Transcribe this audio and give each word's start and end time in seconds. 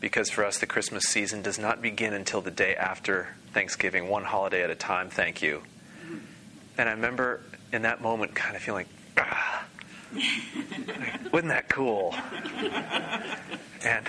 Because 0.00 0.30
for 0.30 0.44
us, 0.44 0.58
the 0.58 0.66
Christmas 0.66 1.02
season 1.04 1.42
does 1.42 1.58
not 1.58 1.82
begin 1.82 2.14
until 2.14 2.40
the 2.40 2.52
day 2.52 2.76
after 2.76 3.34
Thanksgiving, 3.52 4.08
one 4.08 4.22
holiday 4.22 4.62
at 4.62 4.70
a 4.70 4.76
time. 4.76 5.10
Thank 5.10 5.42
you. 5.42 5.62
And 6.78 6.88
I 6.88 6.92
remember 6.92 7.40
in 7.72 7.82
that 7.82 8.00
moment 8.00 8.34
kind 8.34 8.56
of 8.56 8.62
feeling, 8.62 8.86
ah, 9.16 9.66
wasn't 11.32 11.48
that 11.48 11.68
cool? 11.68 12.14
And 13.84 14.06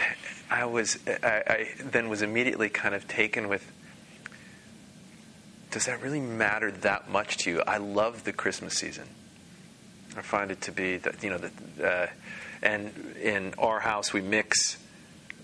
I 0.50 0.66
was, 0.66 0.98
I, 1.08 1.44
I 1.48 1.68
then 1.84 2.10
was 2.10 2.22
immediately 2.22 2.70
kind 2.70 2.96
of 2.96 3.08
taken 3.08 3.50
with, 3.50 3.72
does 5.72 5.86
that 5.86 6.02
really 6.02 6.22
matter 6.22 6.72
that 6.72 7.10
much 7.10 7.38
to 7.38 7.52
you? 7.52 7.62
I 7.68 7.78
love 7.78 8.24
the 8.24 8.34
Christmas 8.34 8.76
season. 8.76 9.08
I 10.18 10.22
find 10.22 10.50
it 10.52 10.62
to 10.62 10.72
be 10.72 10.98
that 10.98 11.24
you 11.24 11.30
know 11.30 11.38
that, 11.38 11.52
uh, 11.84 12.08
and 12.64 12.92
in 13.22 13.54
our 13.60 13.80
house 13.80 14.12
we 14.12 14.22
mix 14.22 14.78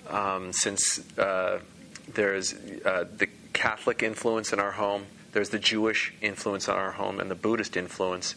um, 0.10 0.52
since 0.52 1.00
uh, 1.20 1.60
there's 2.12 2.54
uh, 2.54 3.06
the 3.16 3.28
Catholic 3.54 4.02
influence 4.02 4.52
in 4.54 4.60
our 4.60 4.72
home, 4.72 5.06
there's 5.36 5.50
the 5.50 5.60
Jewish 5.60 6.14
influence 6.22 6.70
in 6.70 6.76
our 6.76 6.92
home, 6.92 7.20
and 7.20 7.30
the 7.30 7.36
Buddhist 7.36 7.76
influence. 7.76 8.36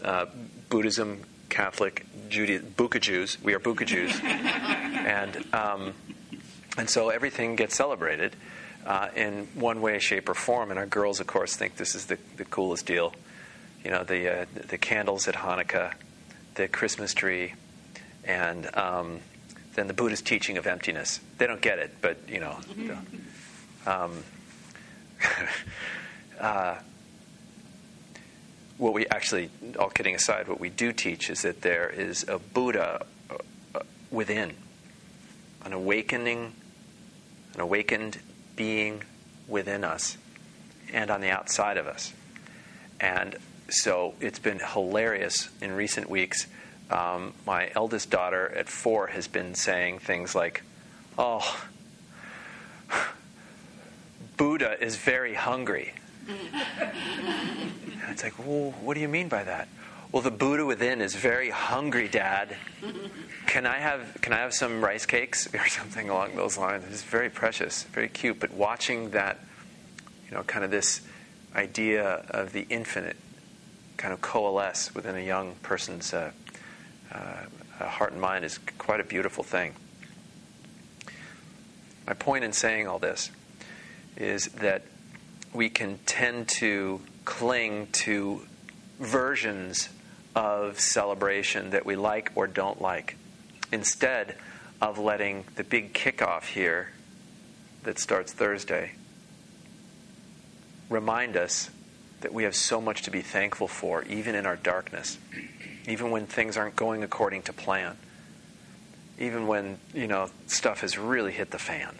Uh, 0.00 0.26
Buddhism, 0.68 1.24
Catholic, 1.48 2.06
Judaism, 2.28 2.72
Buka 2.76 3.00
Jews. 3.00 3.36
We 3.42 3.52
are 3.52 3.58
Buka 3.58 3.84
Jews, 3.84 4.16
and 4.22 5.44
um, 5.52 5.92
and 6.78 6.88
so 6.88 7.08
everything 7.08 7.56
gets 7.56 7.74
celebrated 7.74 8.36
uh, 8.86 9.08
in 9.16 9.48
one 9.56 9.82
way, 9.82 9.98
shape, 9.98 10.28
or 10.28 10.34
form. 10.34 10.70
And 10.70 10.78
our 10.78 10.86
girls, 10.86 11.18
of 11.18 11.26
course, 11.26 11.56
think 11.56 11.76
this 11.76 11.96
is 11.96 12.06
the, 12.06 12.16
the 12.36 12.44
coolest 12.44 12.86
deal. 12.86 13.12
You 13.84 13.90
know, 13.90 14.04
the 14.04 14.42
uh, 14.42 14.46
the 14.54 14.78
candles 14.78 15.26
at 15.26 15.34
Hanukkah, 15.34 15.94
the 16.54 16.68
Christmas 16.68 17.12
tree, 17.12 17.54
and 18.22 18.72
um, 18.76 19.18
then 19.74 19.88
the 19.88 19.94
Buddhist 19.94 20.26
teaching 20.26 20.58
of 20.58 20.68
emptiness. 20.68 21.18
They 21.38 21.48
don't 21.48 21.60
get 21.60 21.80
it, 21.80 21.96
but 22.00 22.18
you 22.28 22.38
know. 22.38 22.56
Um, 23.86 24.24
uh, 26.40 26.76
what 28.78 28.94
we 28.94 29.06
actually, 29.08 29.50
all 29.78 29.90
kidding 29.90 30.14
aside, 30.14 30.48
what 30.48 30.58
we 30.58 30.70
do 30.70 30.92
teach 30.92 31.28
is 31.28 31.42
that 31.42 31.60
there 31.60 31.88
is 31.88 32.24
a 32.28 32.38
Buddha 32.38 33.04
uh, 33.30 33.36
uh, 33.74 33.80
within, 34.10 34.54
an 35.64 35.72
awakening, 35.74 36.54
an 37.54 37.60
awakened 37.60 38.18
being 38.56 39.02
within 39.46 39.84
us 39.84 40.16
and 40.92 41.10
on 41.10 41.20
the 41.20 41.28
outside 41.28 41.76
of 41.76 41.86
us. 41.86 42.14
And 42.98 43.36
so 43.68 44.14
it's 44.20 44.38
been 44.38 44.60
hilarious 44.60 45.50
in 45.60 45.72
recent 45.72 46.08
weeks. 46.08 46.46
Um, 46.90 47.34
my 47.46 47.70
eldest 47.74 48.10
daughter 48.10 48.48
at 48.56 48.68
four 48.68 49.08
has 49.08 49.28
been 49.28 49.54
saying 49.54 50.00
things 50.00 50.34
like, 50.34 50.62
Oh, 51.18 51.66
Buddha 54.38 54.82
is 54.82 54.96
very 54.96 55.34
hungry. 55.34 55.92
And 56.28 56.38
it's 58.10 58.22
like, 58.22 58.38
well, 58.38 58.72
what 58.80 58.94
do 58.94 59.00
you 59.00 59.08
mean 59.08 59.28
by 59.28 59.44
that? 59.44 59.68
Well, 60.12 60.22
the 60.22 60.30
Buddha 60.30 60.66
within 60.66 61.00
is 61.00 61.14
very 61.14 61.50
hungry, 61.50 62.08
Dad. 62.08 62.56
Can 63.46 63.64
I 63.64 63.78
have 63.78 64.18
can 64.20 64.32
I 64.32 64.38
have 64.38 64.52
some 64.52 64.82
rice 64.82 65.06
cakes 65.06 65.48
or 65.54 65.66
something 65.68 66.08
along 66.08 66.34
those 66.34 66.58
lines? 66.58 66.84
It's 66.90 67.04
very 67.04 67.30
precious, 67.30 67.84
very 67.84 68.08
cute. 68.08 68.40
But 68.40 68.52
watching 68.52 69.10
that, 69.10 69.38
you 70.28 70.34
know, 70.36 70.42
kind 70.42 70.64
of 70.64 70.70
this 70.72 71.00
idea 71.54 72.24
of 72.30 72.52
the 72.52 72.66
infinite 72.70 73.16
kind 73.96 74.12
of 74.12 74.20
coalesce 74.20 74.94
within 74.94 75.14
a 75.14 75.20
young 75.20 75.54
person's 75.62 76.12
uh, 76.12 76.32
uh, 77.12 77.84
heart 77.84 78.12
and 78.12 78.20
mind 78.20 78.44
is 78.44 78.58
quite 78.78 79.00
a 79.00 79.04
beautiful 79.04 79.44
thing. 79.44 79.74
My 82.06 82.14
point 82.14 82.44
in 82.44 82.52
saying 82.52 82.88
all 82.88 82.98
this 82.98 83.30
is 84.16 84.46
that 84.46 84.82
we 85.52 85.68
can 85.68 85.98
tend 86.06 86.48
to 86.48 87.00
cling 87.24 87.88
to 87.92 88.46
versions 88.98 89.88
of 90.34 90.78
celebration 90.78 91.70
that 91.70 91.84
we 91.84 91.96
like 91.96 92.30
or 92.34 92.46
don't 92.46 92.80
like 92.80 93.16
instead 93.72 94.36
of 94.80 94.98
letting 94.98 95.44
the 95.56 95.64
big 95.64 95.92
kickoff 95.92 96.44
here 96.44 96.92
that 97.82 97.98
starts 97.98 98.32
Thursday 98.32 98.92
remind 100.88 101.36
us 101.36 101.70
that 102.20 102.34
we 102.34 102.44
have 102.44 102.54
so 102.54 102.80
much 102.80 103.02
to 103.02 103.10
be 103.10 103.22
thankful 103.22 103.68
for, 103.68 104.02
even 104.04 104.34
in 104.34 104.44
our 104.44 104.56
darkness, 104.56 105.16
even 105.86 106.10
when 106.10 106.26
things 106.26 106.56
aren't 106.56 106.76
going 106.76 107.02
according 107.02 107.42
to 107.42 107.52
plan, 107.52 107.96
even 109.18 109.46
when, 109.46 109.78
you 109.94 110.06
know, 110.06 110.28
stuff 110.46 110.80
has 110.82 110.98
really 110.98 111.32
hit 111.32 111.50
the 111.50 111.58
fan. 111.58 111.96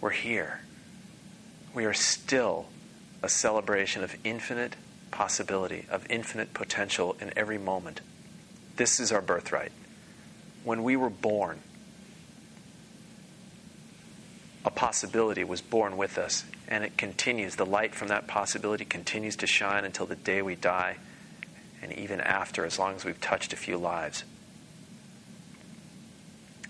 We're 0.00 0.10
here. 0.10 0.60
We 1.72 1.84
are 1.84 1.94
still 1.94 2.66
a 3.22 3.28
celebration 3.28 4.02
of 4.02 4.16
infinite 4.24 4.76
possibility, 5.10 5.86
of 5.90 6.06
infinite 6.10 6.54
potential 6.54 7.16
in 7.20 7.32
every 7.36 7.58
moment. 7.58 8.00
This 8.76 8.98
is 8.98 9.12
our 9.12 9.20
birthright. 9.20 9.72
When 10.64 10.82
we 10.82 10.96
were 10.96 11.10
born, 11.10 11.60
a 14.64 14.70
possibility 14.70 15.44
was 15.44 15.60
born 15.60 15.96
with 15.96 16.18
us, 16.18 16.44
and 16.68 16.84
it 16.84 16.96
continues. 16.96 17.56
The 17.56 17.66
light 17.66 17.94
from 17.94 18.08
that 18.08 18.26
possibility 18.26 18.84
continues 18.84 19.36
to 19.36 19.46
shine 19.46 19.84
until 19.84 20.06
the 20.06 20.16
day 20.16 20.42
we 20.42 20.54
die, 20.54 20.96
and 21.82 21.92
even 21.92 22.20
after, 22.20 22.64
as 22.64 22.78
long 22.78 22.94
as 22.96 23.04
we've 23.04 23.20
touched 23.20 23.52
a 23.52 23.56
few 23.56 23.76
lives. 23.76 24.24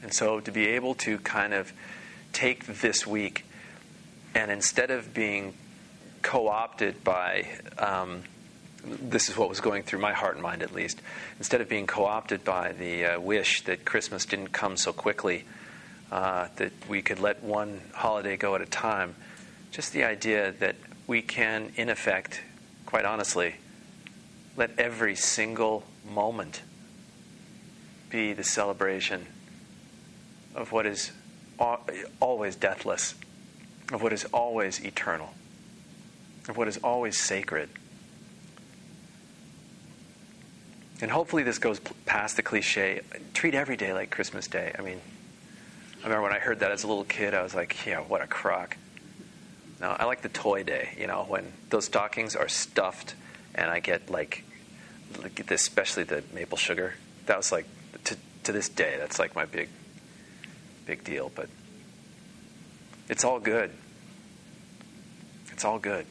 And 0.03 0.15
so, 0.15 0.41
to 0.41 0.50
be 0.50 0.69
able 0.69 0.94
to 0.97 1.19
kind 1.19 1.53
of 1.53 1.72
take 2.33 2.66
this 2.66 3.06
week 3.06 3.44
and 4.34 4.50
instead 4.50 4.91
of 4.91 5.12
being 5.12 5.54
co 6.22 6.48
opted 6.48 7.02
by, 7.02 7.48
um, 7.78 8.22
this 8.84 9.28
is 9.28 9.36
what 9.36 9.48
was 9.48 9.60
going 9.60 9.82
through 9.82 9.98
my 9.98 10.12
heart 10.12 10.34
and 10.34 10.42
mind 10.42 10.62
at 10.62 10.74
least, 10.74 11.00
instead 11.38 11.60
of 11.60 11.68
being 11.68 11.86
co 11.86 12.04
opted 12.04 12.44
by 12.44 12.72
the 12.72 13.04
uh, 13.04 13.20
wish 13.20 13.62
that 13.62 13.84
Christmas 13.84 14.24
didn't 14.24 14.52
come 14.52 14.76
so 14.76 14.92
quickly, 14.92 15.44
uh, 16.10 16.48
that 16.56 16.72
we 16.88 17.02
could 17.02 17.20
let 17.20 17.42
one 17.42 17.80
holiday 17.94 18.36
go 18.36 18.54
at 18.54 18.60
a 18.60 18.66
time, 18.66 19.14
just 19.70 19.92
the 19.92 20.04
idea 20.04 20.52
that 20.52 20.76
we 21.06 21.22
can, 21.22 21.72
in 21.76 21.88
effect, 21.88 22.42
quite 22.86 23.04
honestly, 23.04 23.54
let 24.56 24.71
every 24.78 25.15
single 25.15 25.84
moment 26.09 26.62
be 28.10 28.33
the 28.33 28.44
celebration 28.44 29.26
of 30.54 30.72
what 30.72 30.86
is 30.86 31.12
always 32.21 32.56
deathless, 32.56 33.15
of 33.91 34.03
what 34.03 34.13
is 34.13 34.25
always 34.27 34.84
eternal, 34.84 35.34
of 36.48 36.57
what 36.57 36.69
is 36.69 36.78
always 36.78 37.19
sacred. 37.19 37.69
And 41.01 41.10
hopefully, 41.10 41.42
this 41.42 41.59
goes 41.59 41.81
past 42.04 42.37
the 42.37 42.42
cliche 42.42 43.01
treat 43.33 43.54
every 43.54 43.77
day 43.77 43.92
like 43.92 44.10
Christmas 44.10 44.47
Day. 44.47 44.75
I 44.78 44.83
mean, 44.83 45.01
I 46.01 46.04
remember 46.04 46.22
when 46.22 46.33
I 46.33 46.39
heard 46.39 46.60
that 46.60 46.71
as 46.71 46.84
a 46.84 46.89
little 46.89 47.04
kid, 47.04 47.34
I 47.34 47.42
was 47.42 47.54
like, 47.54 47.87
yeah, 47.87 48.01
what 48.01 48.21
a 48.21 48.27
crock. 48.27 48.77
No, 49.81 49.97
I 49.98 50.04
like 50.04 50.21
the 50.21 50.28
toy 50.28 50.63
day, 50.63 50.91
you 50.98 51.07
know, 51.07 51.25
when 51.27 51.51
those 51.71 51.86
stockings 51.86 52.36
are 52.36 52.48
stuffed 52.48 53.15
and 53.54 53.71
I 53.71 53.81
get 53.81 54.10
like, 54.10 54.45
especially 55.48 56.04
the 56.04 56.22
maple 56.34 56.59
sugar. 56.59 56.95
That 57.27 57.39
was 57.39 57.51
like, 57.51 57.66
to, 58.04 58.16
to 58.45 58.53
this 58.53 58.69
day, 58.69 58.97
that's 58.98 59.19
like 59.19 59.34
my 59.34 59.47
big 59.47 59.69
big 60.86 61.04
deal, 61.04 61.31
but 61.34 61.48
it's 63.10 63.24
all 63.24 63.41
good. 63.41 63.72
It's 65.51 65.65
all 65.65 65.80
good. 65.80 66.07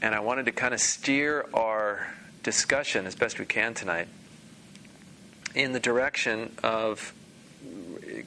And 0.00 0.14
I 0.14 0.20
wanted 0.20 0.46
to 0.46 0.52
kind 0.52 0.72
of 0.72 0.80
steer 0.80 1.46
our 1.52 2.14
discussion 2.44 3.04
as 3.06 3.16
best 3.16 3.40
we 3.40 3.46
can 3.46 3.74
tonight 3.74 4.06
in 5.56 5.72
the 5.72 5.80
direction 5.80 6.54
of 6.62 7.12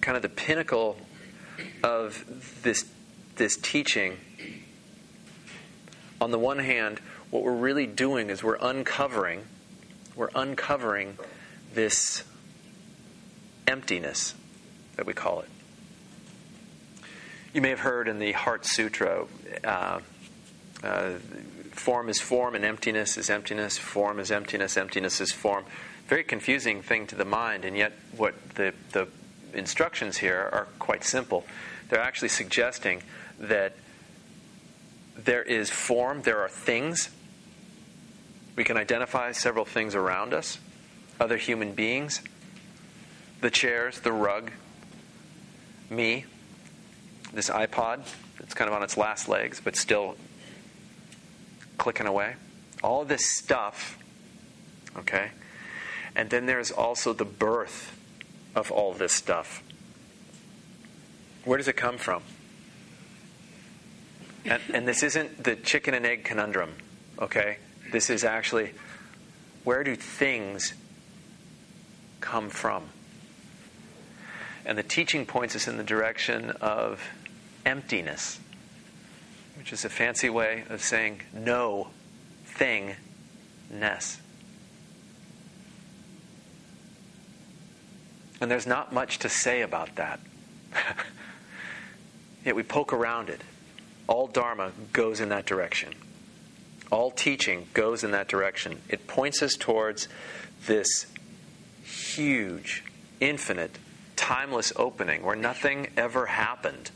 kind 0.01 0.17
of 0.17 0.21
the 0.21 0.29
pinnacle 0.29 0.97
of 1.81 2.59
this, 2.63 2.85
this 3.38 3.55
teaching. 3.55 4.17
On 6.19 6.31
the 6.31 6.39
one 6.39 6.59
hand, 6.59 6.99
what 7.31 7.44
we're 7.44 7.55
really 7.55 7.88
doing 7.88 8.29
is 8.29 8.44
we're 8.44 8.57
uncovering, 8.59 9.44
we're 10.13 10.29
uncovering 10.35 11.17
this 11.73 12.25
emptiness 13.65 14.33
that 14.97 15.05
we 15.05 15.13
call 15.13 15.39
it. 15.39 15.49
You 17.53 17.61
may 17.61 17.69
have 17.69 17.79
heard 17.79 18.07
in 18.07 18.19
the 18.19 18.33
Heart 18.33 18.65
Sutra, 18.65 19.25
uh, 19.63 19.99
uh, 20.83 21.11
form 21.71 22.09
is 22.09 22.19
form 22.19 22.55
and 22.55 22.65
emptiness 22.65 23.17
is 23.17 23.29
emptiness, 23.29 23.77
form 23.77 24.19
is 24.19 24.31
emptiness, 24.31 24.75
emptiness 24.75 25.21
is 25.21 25.31
form. 25.31 25.63
Very 26.07 26.23
confusing 26.23 26.81
thing 26.81 27.07
to 27.07 27.15
the 27.15 27.25
mind, 27.25 27.65
and 27.65 27.77
yet 27.77 27.94
what 28.15 28.35
the, 28.55 28.73
the 28.91 29.07
instructions 29.53 30.17
here 30.17 30.49
are 30.51 30.67
quite 30.79 31.03
simple. 31.03 31.45
They're 31.89 32.01
actually 32.01 32.29
suggesting 32.29 33.01
that 33.39 33.75
there 35.15 35.44
is 35.44 35.69
form, 35.69 36.21
there 36.21 36.41
are 36.41 36.49
things. 36.49 37.09
We 38.55 38.63
can 38.63 38.77
identify 38.77 39.31
several 39.31 39.65
things 39.65 39.95
around 39.95 40.33
us, 40.33 40.59
other 41.19 41.38
human 41.38 41.73
beings, 41.73 42.21
the 43.41 43.51
chairs, 43.51 43.99
the 43.99 44.11
rug, 44.11 44.51
me, 45.89 46.25
this 47.33 47.49
iPod. 47.49 48.01
It's 48.39 48.53
kind 48.53 48.69
of 48.69 48.75
on 48.75 48.83
its 48.83 48.97
last 48.97 49.27
legs, 49.27 49.61
but 49.63 49.75
still 49.75 50.15
clicking 51.77 52.07
away. 52.07 52.35
All 52.83 53.05
this 53.05 53.25
stuff, 53.25 53.97
okay? 54.97 55.31
And 56.15 56.29
then 56.29 56.45
there's 56.45 56.71
also 56.71 57.13
the 57.13 57.25
birth 57.25 57.97
of 58.55 58.71
all 58.71 58.93
this 58.93 59.13
stuff. 59.13 59.63
Where 61.45 61.57
does 61.57 61.67
it 61.67 61.77
come 61.77 61.97
from? 61.97 62.23
And, 64.45 64.61
and 64.73 64.87
this 64.87 65.03
isn't 65.03 65.43
the 65.43 65.55
chicken 65.55 65.93
and 65.93 66.05
egg 66.05 66.23
conundrum, 66.23 66.73
okay? 67.19 67.57
This 67.91 68.09
is 68.09 68.23
actually 68.23 68.73
where 69.63 69.83
do 69.83 69.95
things 69.95 70.73
come 72.21 72.49
from? 72.49 72.89
And 74.67 74.77
the 74.77 74.83
teaching 74.83 75.25
points 75.25 75.55
us 75.55 75.69
in 75.69 75.77
the 75.77 75.83
direction 75.83 76.51
of 76.59 77.01
emptiness, 77.65 78.37
which 79.57 79.71
is 79.71 79.85
a 79.85 79.89
fancy 79.89 80.29
way 80.29 80.65
of 80.69 80.81
saying 80.81 81.21
no 81.33 81.87
thingness. 82.45 84.17
And 88.41 88.51
there's 88.51 88.67
not 88.67 88.91
much 88.91 89.19
to 89.19 89.29
say 89.29 89.61
about 89.61 89.95
that. 89.95 90.19
Yet 92.45 92.57
we 92.57 92.63
poke 92.63 92.91
around 92.91 93.29
it. 93.29 93.41
All 94.05 94.27
Dharma 94.27 94.73
goes 94.91 95.21
in 95.21 95.29
that 95.29 95.45
direction. 95.45 95.93
All 96.91 97.09
teaching 97.09 97.67
goes 97.73 98.03
in 98.03 98.11
that 98.11 98.27
direction. 98.27 98.81
It 98.89 99.07
points 99.07 99.41
us 99.41 99.55
towards 99.55 100.09
this 100.65 101.05
huge, 101.85 102.83
infinite, 103.21 103.79
timeless 104.17 104.73
opening 104.75 105.23
where 105.23 105.37
nothing 105.37 105.87
ever 105.95 106.25
happened 106.25 106.91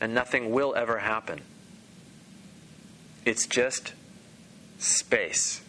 and 0.00 0.12
nothing 0.12 0.50
will 0.50 0.74
ever 0.74 0.98
happen. 0.98 1.42
It's 3.24 3.46
just 3.46 3.94
space. 4.78 5.60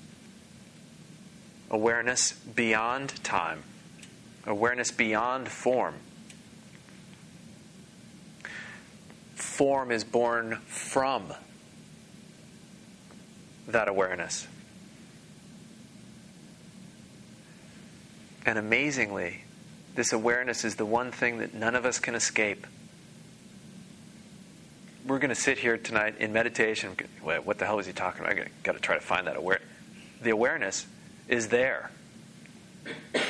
Awareness 1.69 2.31
beyond 2.31 3.23
time 3.23 3.63
awareness 4.45 4.91
beyond 4.91 5.47
form. 5.47 5.95
Form 9.35 9.91
is 9.91 10.03
born 10.03 10.57
from 10.65 11.33
that 13.67 13.87
awareness. 13.87 14.47
And 18.45 18.57
amazingly, 18.57 19.42
this 19.95 20.13
awareness 20.13 20.65
is 20.65 20.75
the 20.75 20.85
one 20.85 21.11
thing 21.11 21.39
that 21.39 21.53
none 21.53 21.75
of 21.75 21.85
us 21.85 21.99
can 21.99 22.15
escape. 22.15 22.65
We're 25.05 25.19
going 25.19 25.29
to 25.29 25.35
sit 25.35 25.59
here 25.59 25.77
tonight 25.77 26.15
in 26.19 26.33
meditation. 26.33 26.95
What 27.21 27.59
the 27.59 27.65
hell 27.65 27.79
is 27.79 27.85
he 27.85 27.93
talking 27.93 28.21
about? 28.21 28.37
I 28.37 28.45
got 28.63 28.73
to 28.73 28.79
try 28.79 28.95
to 28.95 29.01
find 29.01 29.27
that 29.27 29.35
awareness. 29.35 29.67
The 30.21 30.31
awareness 30.31 30.85
is 31.27 31.49
there. 31.49 31.91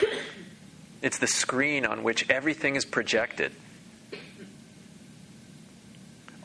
It's 1.01 1.18
the 1.18 1.27
screen 1.27 1.86
on 1.86 2.01
which 2.01 2.30
everything 2.30 2.77
is 2.77 2.86
projected. 2.86 3.51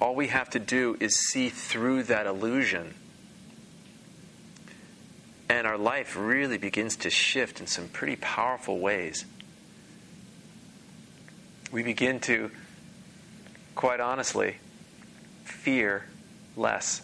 All 0.01 0.17
we 0.17 0.27
have 0.27 0.51
to 0.51 0.59
do 0.59 0.97
is 0.99 1.15
see 1.15 1.49
through 1.49 2.03
that 2.05 2.27
illusion. 2.27 2.95
And 5.49 5.65
our 5.65 5.79
life 5.79 6.17
really 6.19 6.59
begins 6.59 6.97
to 6.97 7.09
shift 7.09 7.61
in 7.61 7.69
some 7.69 7.87
pretty 7.87 8.17
powerful 8.17 8.81
ways. 8.81 9.25
We 11.71 11.83
begin 11.83 12.21
to, 12.21 12.51
quite 13.75 14.01
honestly, 14.01 14.57
fear 15.45 16.07
less. 16.57 17.03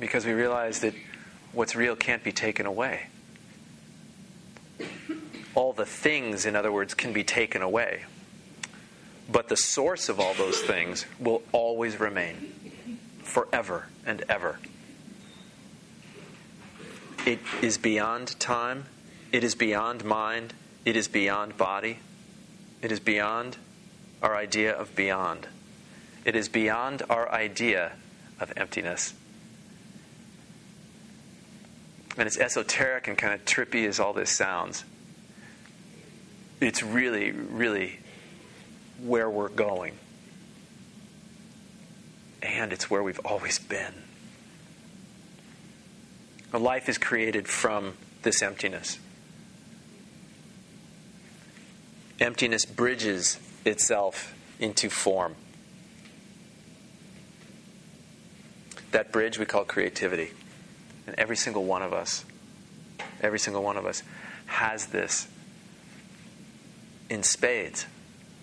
Because 0.00 0.26
we 0.26 0.32
realize 0.32 0.80
that 0.80 0.94
what's 1.52 1.76
real 1.76 1.94
can't 1.96 2.24
be 2.24 2.32
taken 2.32 2.66
away 2.66 3.06
all 5.54 5.72
the 5.72 5.86
things, 5.86 6.46
in 6.46 6.56
other 6.56 6.72
words, 6.72 6.94
can 6.94 7.12
be 7.12 7.24
taken 7.24 7.62
away. 7.62 8.04
But 9.30 9.48
the 9.48 9.56
source 9.56 10.08
of 10.08 10.18
all 10.18 10.34
those 10.34 10.60
things 10.60 11.06
will 11.18 11.42
always 11.52 12.00
remain 12.00 12.52
forever 13.22 13.86
and 14.04 14.24
ever. 14.28 14.58
It 17.24 17.38
is 17.60 17.78
beyond 17.78 18.38
time, 18.40 18.86
it 19.30 19.44
is 19.44 19.54
beyond 19.54 20.04
mind, 20.04 20.54
it 20.84 20.96
is 20.96 21.08
beyond 21.08 21.56
body, 21.56 21.98
it 22.80 22.90
is 22.90 23.00
beyond 23.00 23.56
our 24.22 24.36
idea 24.36 24.72
of 24.72 24.94
beyond. 24.94 25.48
It 26.24 26.36
is 26.36 26.48
beyond 26.48 27.02
our 27.10 27.30
idea 27.30 27.92
of 28.38 28.52
emptiness. 28.56 29.14
And 32.16 32.26
as 32.26 32.36
esoteric 32.36 33.08
and 33.08 33.16
kind 33.16 33.32
of 33.34 33.44
trippy 33.44 33.86
as 33.86 33.98
all 33.98 34.12
this 34.12 34.30
sounds, 34.30 34.84
it's 36.60 36.82
really, 36.82 37.32
really 37.32 37.98
where 39.02 39.28
we're 39.28 39.48
going. 39.48 39.94
And 42.42 42.72
it's 42.72 42.90
where 42.90 43.02
we've 43.02 43.20
always 43.24 43.58
been. 43.58 43.94
Life 46.52 46.88
is 46.88 46.98
created 46.98 47.48
from 47.48 47.94
this 48.22 48.42
emptiness. 48.42 48.98
Emptiness 52.22 52.64
bridges 52.64 53.40
itself 53.64 54.32
into 54.60 54.88
form. 54.88 55.34
That 58.92 59.10
bridge 59.10 59.40
we 59.40 59.44
call 59.44 59.64
creativity. 59.64 60.30
And 61.08 61.16
every 61.18 61.34
single 61.36 61.64
one 61.64 61.82
of 61.82 61.92
us, 61.92 62.24
every 63.20 63.40
single 63.40 63.64
one 63.64 63.76
of 63.76 63.86
us 63.86 64.04
has 64.46 64.86
this 64.86 65.26
in 67.10 67.24
spades, 67.24 67.86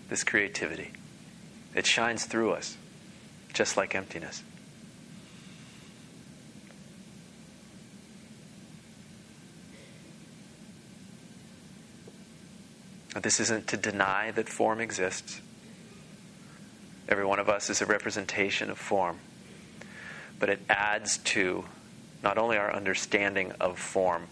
this 0.09 0.25
creativity. 0.25 0.91
It 1.73 1.85
shines 1.85 2.25
through 2.25 2.51
us, 2.51 2.75
just 3.53 3.77
like 3.77 3.95
emptiness. 3.95 4.43
This 13.15 13.39
isn't 13.39 13.67
to 13.67 13.77
deny 13.77 14.31
that 14.31 14.47
form 14.47 14.79
exists. 14.79 15.41
Every 17.07 17.25
one 17.25 17.39
of 17.39 17.49
us 17.49 17.69
is 17.69 17.81
a 17.81 17.85
representation 17.85 18.69
of 18.69 18.77
form. 18.77 19.19
But 20.37 20.49
it 20.49 20.61
adds 20.69 21.17
to 21.17 21.65
not 22.23 22.37
only 22.37 22.57
our 22.57 22.73
understanding 22.73 23.51
of 23.59 23.79
form, 23.79 24.27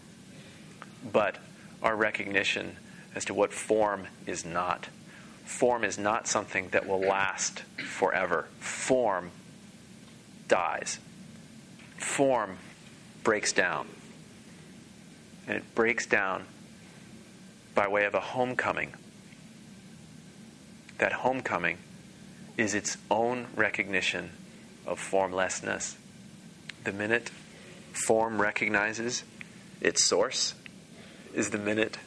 but 1.12 1.38
our 1.82 1.96
recognition 1.96 2.78
as 3.16 3.26
to 3.26 3.34
what 3.34 3.52
form 3.52 4.08
is 4.26 4.46
not. 4.46 4.88
Form 5.44 5.84
is 5.84 5.98
not 5.98 6.28
something 6.28 6.70
that 6.70 6.88
will 6.88 7.00
last 7.00 7.64
forever. 7.78 8.48
Form 8.60 9.32
dies. 10.48 11.00
Form 11.98 12.58
breaks 13.24 13.54
down. 13.54 13.88
And 15.48 15.58
it 15.58 15.76
breaks 15.76 16.06
down 16.06 16.46
by 17.78 17.88
way 17.88 18.06
of 18.06 18.16
a 18.16 18.20
homecoming. 18.20 18.92
That 20.98 21.14
homecoming 21.14 21.78
is 22.58 22.74
its 22.74 22.98
own 23.12 23.46
recognition 23.56 24.32
of 24.88 25.00
formlessness 25.00 25.96
the 26.88 26.92
minute 26.92 27.30
form 27.92 28.42
recognizes 28.42 29.24
its 29.82 30.04
source 30.04 30.56
is 31.34 31.50
the 31.50 31.58
minute 31.58 31.98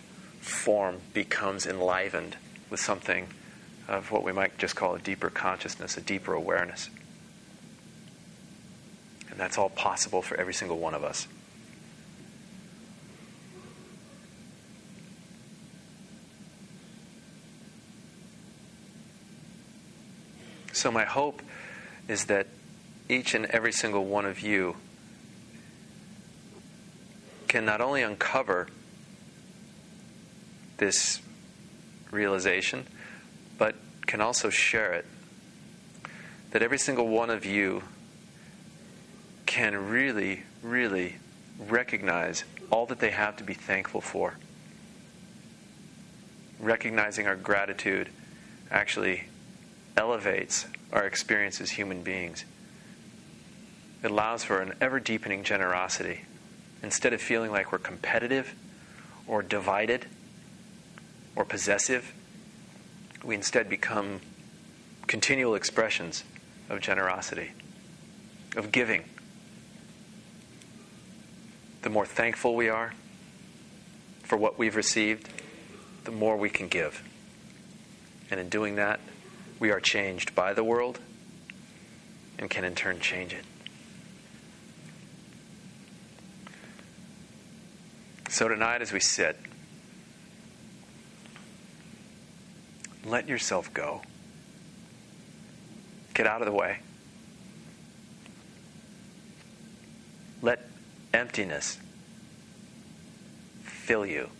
form 0.40 0.96
becomes 1.12 1.66
enlivened 1.66 2.36
with 2.70 2.80
something 2.80 3.28
of 3.86 4.10
what 4.10 4.24
we 4.24 4.32
might 4.32 4.56
just 4.56 4.74
call 4.74 4.94
a 4.94 4.98
deeper 4.98 5.28
consciousness, 5.28 5.98
a 5.98 6.00
deeper 6.00 6.32
awareness. 6.32 6.88
And 9.30 9.38
that's 9.38 9.58
all 9.58 9.68
possible 9.68 10.22
for 10.22 10.34
every 10.36 10.54
single 10.54 10.78
one 10.78 10.94
of 10.94 11.04
us. 11.04 11.28
So, 20.80 20.90
my 20.90 21.04
hope 21.04 21.42
is 22.08 22.24
that 22.24 22.46
each 23.06 23.34
and 23.34 23.44
every 23.44 23.70
single 23.70 24.06
one 24.06 24.24
of 24.24 24.40
you 24.40 24.76
can 27.48 27.66
not 27.66 27.82
only 27.82 28.02
uncover 28.02 28.66
this 30.78 31.20
realization, 32.10 32.86
but 33.58 33.74
can 34.06 34.22
also 34.22 34.48
share 34.48 34.94
it. 34.94 35.04
That 36.52 36.62
every 36.62 36.78
single 36.78 37.08
one 37.08 37.28
of 37.28 37.44
you 37.44 37.82
can 39.44 39.90
really, 39.90 40.44
really 40.62 41.16
recognize 41.58 42.44
all 42.70 42.86
that 42.86 43.00
they 43.00 43.10
have 43.10 43.36
to 43.36 43.44
be 43.44 43.52
thankful 43.52 44.00
for. 44.00 44.38
Recognizing 46.58 47.26
our 47.26 47.36
gratitude 47.36 48.08
actually 48.70 49.24
elevates 50.00 50.66
our 50.94 51.04
experience 51.04 51.60
as 51.60 51.72
human 51.72 52.02
beings. 52.02 52.46
It 54.02 54.10
allows 54.10 54.42
for 54.42 54.62
an 54.62 54.72
ever 54.80 54.98
deepening 54.98 55.44
generosity. 55.44 56.22
Instead 56.82 57.12
of 57.12 57.20
feeling 57.20 57.50
like 57.50 57.70
we're 57.70 57.78
competitive 57.78 58.54
or 59.26 59.42
divided 59.42 60.06
or 61.36 61.44
possessive, 61.44 62.14
we 63.22 63.34
instead 63.34 63.68
become 63.68 64.20
continual 65.06 65.54
expressions 65.54 66.24
of 66.70 66.80
generosity, 66.80 67.50
of 68.56 68.72
giving. 68.72 69.04
The 71.82 71.90
more 71.90 72.06
thankful 72.06 72.56
we 72.56 72.70
are 72.70 72.94
for 74.22 74.38
what 74.38 74.58
we've 74.58 74.76
received, 74.76 75.28
the 76.04 76.10
more 76.10 76.38
we 76.38 76.48
can 76.48 76.68
give. 76.68 77.02
And 78.30 78.40
in 78.40 78.48
doing 78.48 78.76
that, 78.76 79.00
we 79.60 79.70
are 79.70 79.78
changed 79.78 80.34
by 80.34 80.54
the 80.54 80.64
world 80.64 80.98
and 82.38 82.48
can 82.48 82.64
in 82.64 82.74
turn 82.74 82.98
change 82.98 83.34
it. 83.34 83.44
So 88.30 88.48
tonight, 88.48 88.80
as 88.80 88.90
we 88.90 89.00
sit, 89.00 89.38
let 93.04 93.28
yourself 93.28 93.72
go. 93.74 94.00
Get 96.14 96.26
out 96.26 96.40
of 96.40 96.46
the 96.46 96.52
way. 96.52 96.78
Let 100.40 100.66
emptiness 101.12 101.78
fill 103.62 104.06
you. 104.06 104.30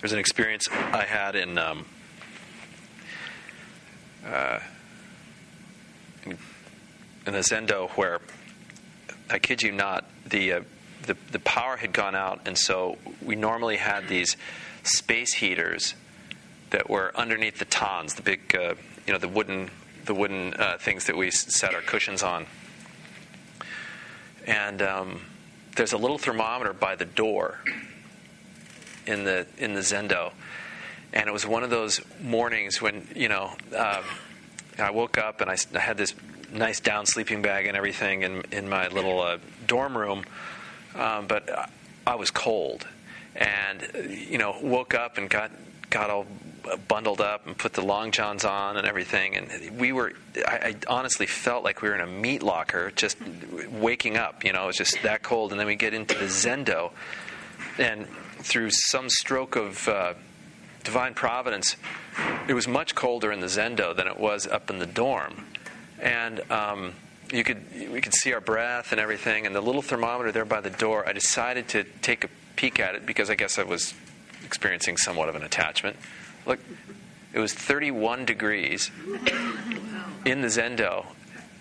There's 0.00 0.12
an 0.12 0.20
experience 0.20 0.68
I 0.70 1.04
had 1.04 1.34
in, 1.34 1.58
um, 1.58 1.84
uh, 4.24 4.60
in, 6.24 6.38
the 7.24 7.40
Zendo 7.40 7.90
where, 7.90 8.20
I 9.28 9.40
kid 9.40 9.60
you 9.60 9.72
not, 9.72 10.04
the, 10.24 10.52
uh, 10.52 10.60
the 11.02 11.16
the 11.32 11.40
power 11.40 11.76
had 11.76 11.92
gone 11.92 12.14
out, 12.14 12.42
and 12.46 12.56
so 12.56 12.96
we 13.20 13.34
normally 13.34 13.76
had 13.76 14.08
these 14.08 14.36
space 14.84 15.34
heaters 15.34 15.94
that 16.70 16.88
were 16.88 17.10
underneath 17.16 17.58
the 17.58 17.64
tans, 17.64 18.14
the 18.14 18.22
big, 18.22 18.54
uh, 18.54 18.74
you 19.06 19.12
know, 19.12 19.18
the 19.18 19.28
wooden 19.28 19.70
the 20.04 20.14
wooden 20.14 20.54
uh, 20.54 20.78
things 20.78 21.06
that 21.06 21.16
we 21.16 21.30
set 21.30 21.74
our 21.74 21.80
cushions 21.80 22.22
on. 22.22 22.46
And 24.46 24.80
um, 24.80 25.20
there's 25.76 25.92
a 25.92 25.98
little 25.98 26.18
thermometer 26.18 26.72
by 26.72 26.94
the 26.94 27.04
door 27.04 27.58
in 29.08 29.24
the 29.24 29.46
in 29.56 29.74
the 29.74 29.80
Zendo, 29.80 30.32
and 31.12 31.28
it 31.28 31.32
was 31.32 31.46
one 31.46 31.64
of 31.64 31.70
those 31.70 32.00
mornings 32.22 32.80
when 32.80 33.08
you 33.16 33.28
know 33.28 33.52
um, 33.76 34.04
I 34.78 34.90
woke 34.90 35.18
up 35.18 35.40
and 35.40 35.50
I, 35.50 35.56
I, 35.74 35.78
had 35.78 35.96
this 35.96 36.14
nice 36.52 36.78
down 36.78 37.06
sleeping 37.06 37.42
bag 37.42 37.66
and 37.66 37.76
everything 37.76 38.22
in 38.22 38.42
in 38.52 38.68
my 38.68 38.88
little 38.88 39.20
uh, 39.20 39.38
dorm 39.66 39.96
room, 39.96 40.24
um, 40.94 41.26
but 41.26 41.70
I 42.06 42.14
was 42.16 42.30
cold, 42.30 42.86
and 43.34 43.82
you 44.08 44.38
know 44.38 44.56
woke 44.62 44.94
up 44.94 45.18
and 45.18 45.28
got 45.28 45.50
got 45.90 46.10
all 46.10 46.26
bundled 46.86 47.22
up 47.22 47.46
and 47.46 47.56
put 47.56 47.72
the 47.72 47.80
long 47.80 48.10
johns 48.10 48.44
on 48.44 48.76
and 48.76 48.86
everything. 48.86 49.36
And 49.36 49.78
we 49.78 49.92
were 49.92 50.12
I, 50.46 50.56
I, 50.56 50.76
honestly 50.86 51.26
felt 51.26 51.64
like 51.64 51.80
we 51.80 51.88
were 51.88 51.94
in 51.94 52.02
a 52.02 52.06
meat 52.06 52.42
locker 52.42 52.92
just 52.94 53.16
waking 53.70 54.18
up 54.18 54.44
you 54.44 54.52
know 54.52 54.64
it 54.64 54.66
was 54.66 54.76
just 54.76 55.02
that 55.02 55.22
cold. 55.22 55.50
And 55.50 55.58
then 55.58 55.66
we 55.66 55.76
get 55.76 55.94
into 55.94 56.14
the 56.14 56.26
zendo 56.26 56.90
and 57.78 58.06
through 58.38 58.70
some 58.70 59.08
stroke 59.08 59.56
of 59.56 59.88
uh, 59.88 60.14
divine 60.84 61.14
providence, 61.14 61.76
it 62.48 62.54
was 62.54 62.66
much 62.66 62.94
colder 62.94 63.30
in 63.32 63.40
the 63.40 63.46
Zendo 63.46 63.94
than 63.94 64.06
it 64.06 64.18
was 64.18 64.46
up 64.46 64.70
in 64.70 64.78
the 64.78 64.86
dorm. 64.86 65.44
And 66.00 66.40
um, 66.50 66.94
you 67.32 67.44
could 67.44 67.62
we 67.92 68.00
could 68.00 68.14
see 68.14 68.32
our 68.32 68.40
breath 68.40 68.92
and 68.92 69.00
everything, 69.00 69.46
and 69.46 69.54
the 69.54 69.60
little 69.60 69.82
thermometer 69.82 70.32
there 70.32 70.44
by 70.44 70.60
the 70.60 70.70
door. 70.70 71.08
I 71.08 71.12
decided 71.12 71.68
to 71.68 71.84
take 72.02 72.24
a 72.24 72.28
peek 72.56 72.80
at 72.80 72.94
it 72.94 73.06
because 73.06 73.30
I 73.30 73.34
guess 73.34 73.58
I 73.58 73.64
was 73.64 73.94
experiencing 74.44 74.96
somewhat 74.96 75.28
of 75.28 75.36
an 75.36 75.42
attachment. 75.42 75.96
Look, 76.46 76.60
it 77.32 77.38
was 77.38 77.52
31 77.52 78.24
degrees 78.24 78.90
in 80.24 80.40
the 80.40 80.48
Zendo 80.48 81.06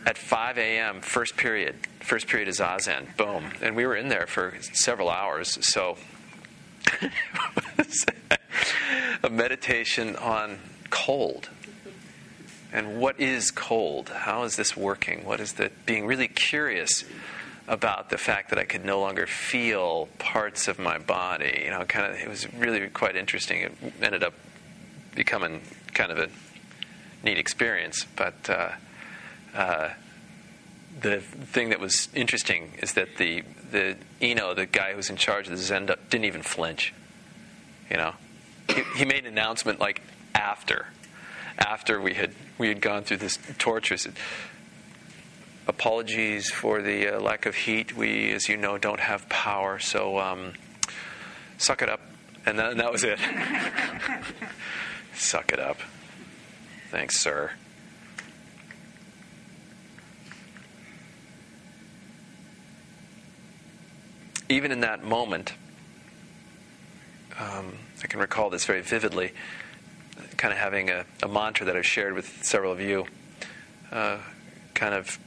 at 0.05 0.17
5 0.17 0.57
a.m. 0.57 1.01
First 1.01 1.35
period. 1.35 1.75
First 1.99 2.27
period 2.27 2.47
is 2.47 2.59
Zazen. 2.59 3.15
Boom, 3.17 3.51
and 3.61 3.75
we 3.75 3.85
were 3.85 3.95
in 3.95 4.07
there 4.07 4.27
for 4.27 4.53
several 4.61 5.09
hours. 5.09 5.57
So 5.67 5.97
a 9.23 9.29
meditation 9.29 10.15
on 10.15 10.59
cold. 10.89 11.49
And 12.73 12.99
what 12.99 13.19
is 13.19 13.51
cold? 13.51 14.09
How 14.09 14.43
is 14.43 14.55
this 14.55 14.75
working? 14.75 15.25
What 15.25 15.39
is 15.39 15.53
the 15.53 15.71
being 15.85 16.05
really 16.05 16.27
curious 16.27 17.05
about 17.67 18.09
the 18.09 18.17
fact 18.17 18.49
that 18.49 18.59
I 18.59 18.65
could 18.65 18.85
no 18.85 18.99
longer 18.99 19.25
feel 19.25 20.09
parts 20.19 20.67
of 20.67 20.77
my 20.77 20.97
body? 20.97 21.63
You 21.65 21.71
know, 21.71 21.85
kind 21.85 22.13
of 22.13 22.19
it 22.19 22.27
was 22.27 22.51
really 22.53 22.87
quite 22.87 23.15
interesting. 23.15 23.61
It 23.61 23.71
ended 24.01 24.23
up 24.23 24.33
becoming 25.15 25.61
kind 25.93 26.11
of 26.11 26.19
a 26.19 26.29
neat 27.23 27.37
experience, 27.37 28.05
but 28.15 28.49
uh, 28.49 28.71
uh, 29.55 29.89
the 31.01 31.21
thing 31.21 31.69
that 31.69 31.79
was 31.79 32.09
interesting 32.13 32.73
is 32.81 32.93
that 32.93 33.17
the 33.17 33.43
the 33.71 33.97
Ino, 34.21 34.53
the 34.53 34.65
guy 34.65 34.93
who's 34.93 35.09
in 35.09 35.17
charge 35.17 35.45
of 35.45 35.51
the 35.51 35.57
Zen, 35.57 35.85
didn't 35.85 36.25
even 36.25 36.41
flinch. 36.41 36.93
You 37.89 37.97
know, 37.97 38.13
he, 38.67 38.83
he 38.97 39.05
made 39.05 39.19
an 39.19 39.27
announcement 39.27 39.79
like 39.79 40.01
after, 40.33 40.87
after 41.57 42.01
we 42.01 42.13
had 42.13 42.33
we 42.57 42.67
had 42.67 42.81
gone 42.81 43.03
through 43.03 43.17
this 43.17 43.37
torture. 43.57 43.97
Said, 43.97 44.13
Apologies 45.67 46.49
for 46.49 46.81
the 46.81 47.09
uh, 47.09 47.19
lack 47.19 47.45
of 47.45 47.55
heat. 47.55 47.95
We, 47.95 48.31
as 48.31 48.47
you 48.47 48.55
know, 48.55 48.77
don't 48.77 49.01
have 49.01 49.27
power, 49.27 49.79
so 49.79 50.17
um, 50.17 50.53
suck 51.57 51.81
it 51.81 51.89
up. 51.89 51.99
And 52.45 52.57
that, 52.57 52.71
and 52.71 52.79
that 52.79 52.91
was 52.91 53.03
it. 53.03 53.19
suck 55.13 55.51
it 55.51 55.59
up. 55.59 55.79
Thanks, 56.89 57.19
sir. 57.19 57.51
Even 64.49 64.71
in 64.71 64.81
that 64.81 65.03
moment, 65.03 65.53
um, 67.39 67.73
I 68.03 68.07
can 68.07 68.19
recall 68.19 68.49
this 68.49 68.65
very 68.65 68.81
vividly, 68.81 69.33
kind 70.37 70.53
of 70.53 70.59
having 70.59 70.89
a, 70.89 71.05
a, 71.21 71.27
mantra 71.27 71.65
that 71.65 71.75
I've 71.75 71.85
shared 71.85 72.13
with 72.13 72.43
several 72.43 72.71
of 72.71 72.79
you, 72.79 73.05
uh, 73.91 74.19
kind 74.73 74.93
of 74.93 75.19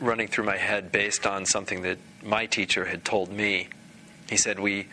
running 0.00 0.28
through 0.28 0.44
my 0.44 0.56
head 0.56 0.90
based 0.90 1.26
on 1.26 1.46
something 1.46 1.82
that 1.82 1.98
my 2.22 2.46
teacher 2.46 2.86
had 2.86 3.04
told 3.04 3.30
me. 3.30 3.68
He 4.28 4.36
said, 4.36 4.58
We 4.58 4.88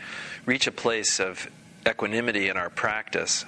reach 0.45 0.67
a 0.67 0.71
place 0.71 1.19
of 1.19 1.50
equanimity 1.88 2.50
in 2.50 2.57
our 2.57 2.69
practice 2.69 3.45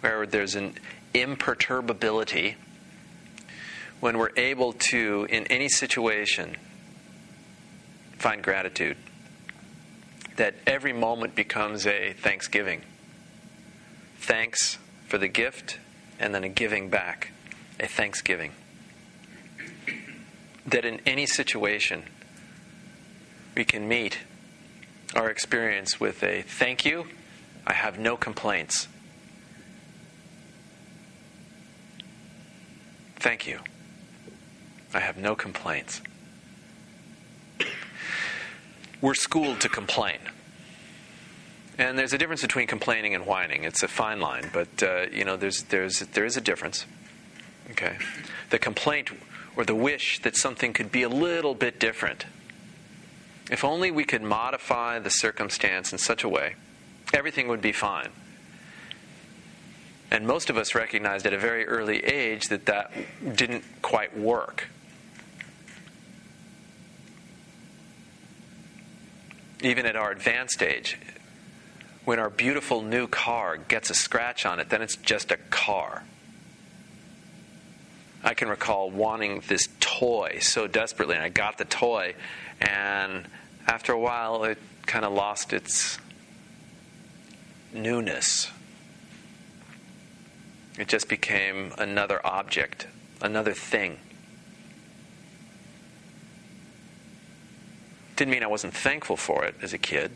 where 0.00 0.26
there's 0.26 0.54
an 0.54 0.74
imperturbability 1.12 2.56
when 4.00 4.18
we're 4.18 4.32
able 4.36 4.72
to, 4.72 5.26
in 5.30 5.46
any 5.46 5.68
situation, 5.68 6.56
find 8.18 8.42
gratitude 8.42 8.96
that 10.36 10.54
every 10.66 10.92
moment 10.92 11.34
becomes 11.34 11.86
a 11.86 12.12
thanksgiving. 12.12 12.82
Thanks 14.18 14.78
for 15.06 15.18
the 15.18 15.28
gift, 15.28 15.78
and 16.18 16.34
then 16.34 16.44
a 16.44 16.48
giving 16.48 16.88
back, 16.88 17.32
a 17.78 17.86
thanksgiving. 17.86 18.52
That 20.66 20.84
in 20.84 21.00
any 21.06 21.26
situation, 21.26 22.04
we 23.54 23.64
can 23.64 23.86
meet 23.86 24.18
our 25.14 25.30
experience 25.30 26.00
with 26.00 26.22
a 26.22 26.42
thank 26.42 26.84
you, 26.84 27.06
I 27.66 27.72
have 27.72 27.98
no 27.98 28.16
complaints. 28.16 28.88
Thank 33.16 33.46
you. 33.46 33.60
I 34.92 35.00
have 35.00 35.16
no 35.16 35.34
complaints. 35.34 36.02
We're 39.04 39.12
schooled 39.12 39.60
to 39.60 39.68
complain. 39.68 40.16
And 41.76 41.98
there's 41.98 42.14
a 42.14 42.18
difference 42.18 42.40
between 42.40 42.66
complaining 42.66 43.14
and 43.14 43.26
whining. 43.26 43.64
It's 43.64 43.82
a 43.82 43.88
fine 43.88 44.18
line, 44.18 44.48
but 44.50 44.82
uh, 44.82 45.08
you 45.12 45.26
know, 45.26 45.36
there's, 45.36 45.64
there's, 45.64 45.98
there 45.98 46.24
is 46.24 46.38
a 46.38 46.40
difference. 46.40 46.86
Okay, 47.72 47.98
the 48.48 48.58
complaint 48.58 49.10
or 49.56 49.66
the 49.66 49.74
wish 49.74 50.22
that 50.22 50.38
something 50.38 50.72
could 50.72 50.90
be 50.90 51.02
a 51.02 51.10
little 51.10 51.54
bit 51.54 51.78
different. 51.78 52.24
If 53.50 53.62
only 53.62 53.90
we 53.90 54.04
could 54.04 54.22
modify 54.22 54.98
the 55.00 55.10
circumstance 55.10 55.92
in 55.92 55.98
such 55.98 56.24
a 56.24 56.28
way, 56.30 56.54
everything 57.12 57.46
would 57.48 57.60
be 57.60 57.72
fine. 57.72 58.08
And 60.10 60.26
most 60.26 60.48
of 60.48 60.56
us 60.56 60.74
recognized 60.74 61.26
at 61.26 61.34
a 61.34 61.38
very 61.38 61.66
early 61.66 62.02
age 62.04 62.48
that 62.48 62.64
that 62.64 62.90
didn't 63.36 63.64
quite 63.82 64.16
work. 64.16 64.68
Even 69.64 69.86
at 69.86 69.96
our 69.96 70.10
advanced 70.10 70.62
age, 70.62 70.98
when 72.04 72.18
our 72.18 72.28
beautiful 72.28 72.82
new 72.82 73.06
car 73.06 73.56
gets 73.56 73.88
a 73.88 73.94
scratch 73.94 74.44
on 74.44 74.60
it, 74.60 74.68
then 74.68 74.82
it's 74.82 74.96
just 74.96 75.32
a 75.32 75.38
car. 75.48 76.04
I 78.22 78.34
can 78.34 78.48
recall 78.48 78.90
wanting 78.90 79.42
this 79.48 79.68
toy 79.80 80.38
so 80.40 80.66
desperately, 80.66 81.14
and 81.16 81.24
I 81.24 81.30
got 81.30 81.56
the 81.56 81.64
toy, 81.64 82.14
and 82.60 83.24
after 83.66 83.92
a 83.92 83.98
while, 83.98 84.44
it 84.44 84.58
kind 84.84 85.06
of 85.06 85.12
lost 85.12 85.54
its 85.54 85.98
newness. 87.72 88.50
It 90.78 90.88
just 90.88 91.08
became 91.08 91.72
another 91.78 92.20
object, 92.26 92.86
another 93.22 93.54
thing. 93.54 93.98
Didn't 98.16 98.32
mean 98.32 98.42
I 98.42 98.48
wasn't 98.48 98.74
thankful 98.74 99.16
for 99.16 99.44
it 99.44 99.54
as 99.62 99.72
a 99.72 99.78
kid. 99.78 100.12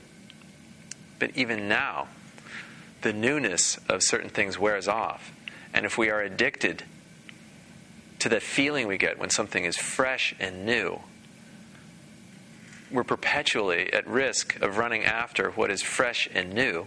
But 1.18 1.32
even 1.34 1.68
now, 1.68 2.08
the 3.02 3.12
newness 3.12 3.78
of 3.88 4.02
certain 4.02 4.30
things 4.30 4.58
wears 4.58 4.86
off. 4.86 5.32
And 5.74 5.84
if 5.84 5.98
we 5.98 6.10
are 6.10 6.20
addicted 6.20 6.84
to 8.20 8.28
that 8.28 8.42
feeling 8.42 8.86
we 8.86 8.98
get 8.98 9.18
when 9.18 9.30
something 9.30 9.64
is 9.64 9.76
fresh 9.76 10.34
and 10.38 10.64
new, 10.64 11.00
we're 12.90 13.04
perpetually 13.04 13.92
at 13.92 14.06
risk 14.06 14.60
of 14.60 14.78
running 14.78 15.04
after 15.04 15.50
what 15.50 15.70
is 15.70 15.82
fresh 15.82 16.28
and 16.32 16.52
new 16.52 16.86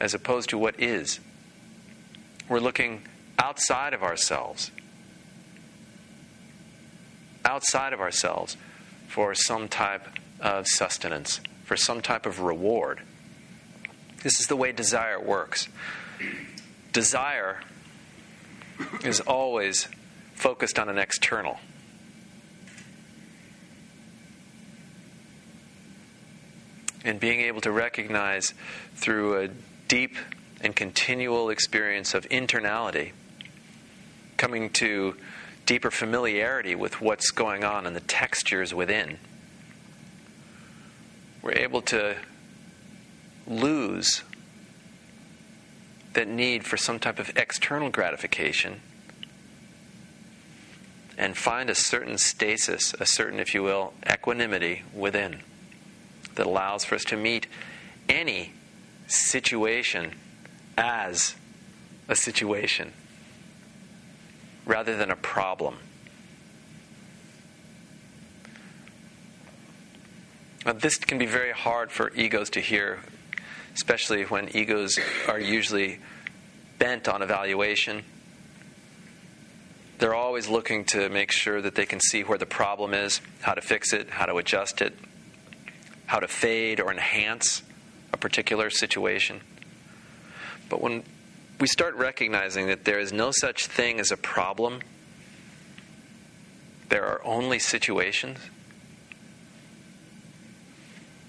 as 0.00 0.14
opposed 0.14 0.50
to 0.50 0.58
what 0.58 0.80
is. 0.80 1.20
We're 2.48 2.60
looking 2.60 3.02
outside 3.38 3.94
of 3.94 4.02
ourselves, 4.02 4.70
outside 7.44 7.92
of 7.92 8.00
ourselves 8.00 8.56
for 9.06 9.34
some 9.34 9.68
type 9.68 10.06
of 10.40 10.66
sustenance, 10.66 11.40
for 11.64 11.76
some 11.76 12.00
type 12.00 12.26
of 12.26 12.40
reward. 12.40 13.00
This 14.22 14.40
is 14.40 14.46
the 14.46 14.56
way 14.56 14.72
desire 14.72 15.20
works. 15.20 15.68
Desire 16.92 17.60
is 19.04 19.20
always 19.20 19.88
focused 20.34 20.78
on 20.78 20.88
an 20.88 20.98
external. 20.98 21.58
And 27.04 27.20
being 27.20 27.40
able 27.40 27.60
to 27.62 27.70
recognize 27.70 28.54
through 28.96 29.40
a 29.40 29.48
deep 29.86 30.16
and 30.60 30.74
continual 30.74 31.50
experience 31.50 32.14
of 32.14 32.28
internality, 32.28 33.12
coming 34.36 34.70
to 34.70 35.16
deeper 35.64 35.90
familiarity 35.90 36.74
with 36.74 37.00
what's 37.00 37.30
going 37.30 37.62
on 37.62 37.86
and 37.86 37.94
the 37.94 38.00
textures 38.00 38.74
within, 38.74 39.18
we're 41.42 41.52
able 41.52 41.82
to 41.82 42.16
lose 43.46 44.22
that 46.12 46.28
need 46.28 46.64
for 46.64 46.76
some 46.76 46.98
type 46.98 47.18
of 47.18 47.30
external 47.36 47.90
gratification 47.90 48.80
and 51.16 51.36
find 51.36 51.68
a 51.68 51.74
certain 51.74 52.16
stasis, 52.16 52.94
a 53.00 53.06
certain, 53.06 53.40
if 53.40 53.52
you 53.54 53.62
will, 53.62 53.92
equanimity 54.08 54.82
within 54.94 55.40
that 56.36 56.46
allows 56.46 56.84
for 56.84 56.94
us 56.94 57.04
to 57.04 57.16
meet 57.16 57.46
any 58.08 58.52
situation 59.08 60.12
as 60.76 61.34
a 62.08 62.14
situation 62.14 62.92
rather 64.64 64.96
than 64.96 65.10
a 65.10 65.16
problem. 65.16 65.76
Now, 70.68 70.74
this 70.74 70.98
can 70.98 71.16
be 71.16 71.24
very 71.24 71.52
hard 71.52 71.90
for 71.90 72.12
egos 72.14 72.50
to 72.50 72.60
hear, 72.60 72.98
especially 73.74 74.24
when 74.24 74.54
egos 74.54 74.98
are 75.26 75.40
usually 75.40 75.98
bent 76.78 77.08
on 77.08 77.22
evaluation. 77.22 78.04
They're 79.98 80.14
always 80.14 80.46
looking 80.46 80.84
to 80.88 81.08
make 81.08 81.32
sure 81.32 81.62
that 81.62 81.74
they 81.74 81.86
can 81.86 82.00
see 82.00 82.20
where 82.20 82.36
the 82.36 82.44
problem 82.44 82.92
is, 82.92 83.22
how 83.40 83.54
to 83.54 83.62
fix 83.62 83.94
it, 83.94 84.10
how 84.10 84.26
to 84.26 84.36
adjust 84.36 84.82
it, 84.82 84.94
how 86.04 86.18
to 86.18 86.28
fade 86.28 86.80
or 86.80 86.92
enhance 86.92 87.62
a 88.12 88.18
particular 88.18 88.68
situation. 88.68 89.40
But 90.68 90.82
when 90.82 91.02
we 91.58 91.66
start 91.66 91.94
recognizing 91.94 92.66
that 92.66 92.84
there 92.84 92.98
is 92.98 93.10
no 93.10 93.30
such 93.30 93.68
thing 93.68 94.00
as 94.00 94.12
a 94.12 94.18
problem, 94.18 94.80
there 96.90 97.06
are 97.06 97.24
only 97.24 97.58
situations, 97.58 98.38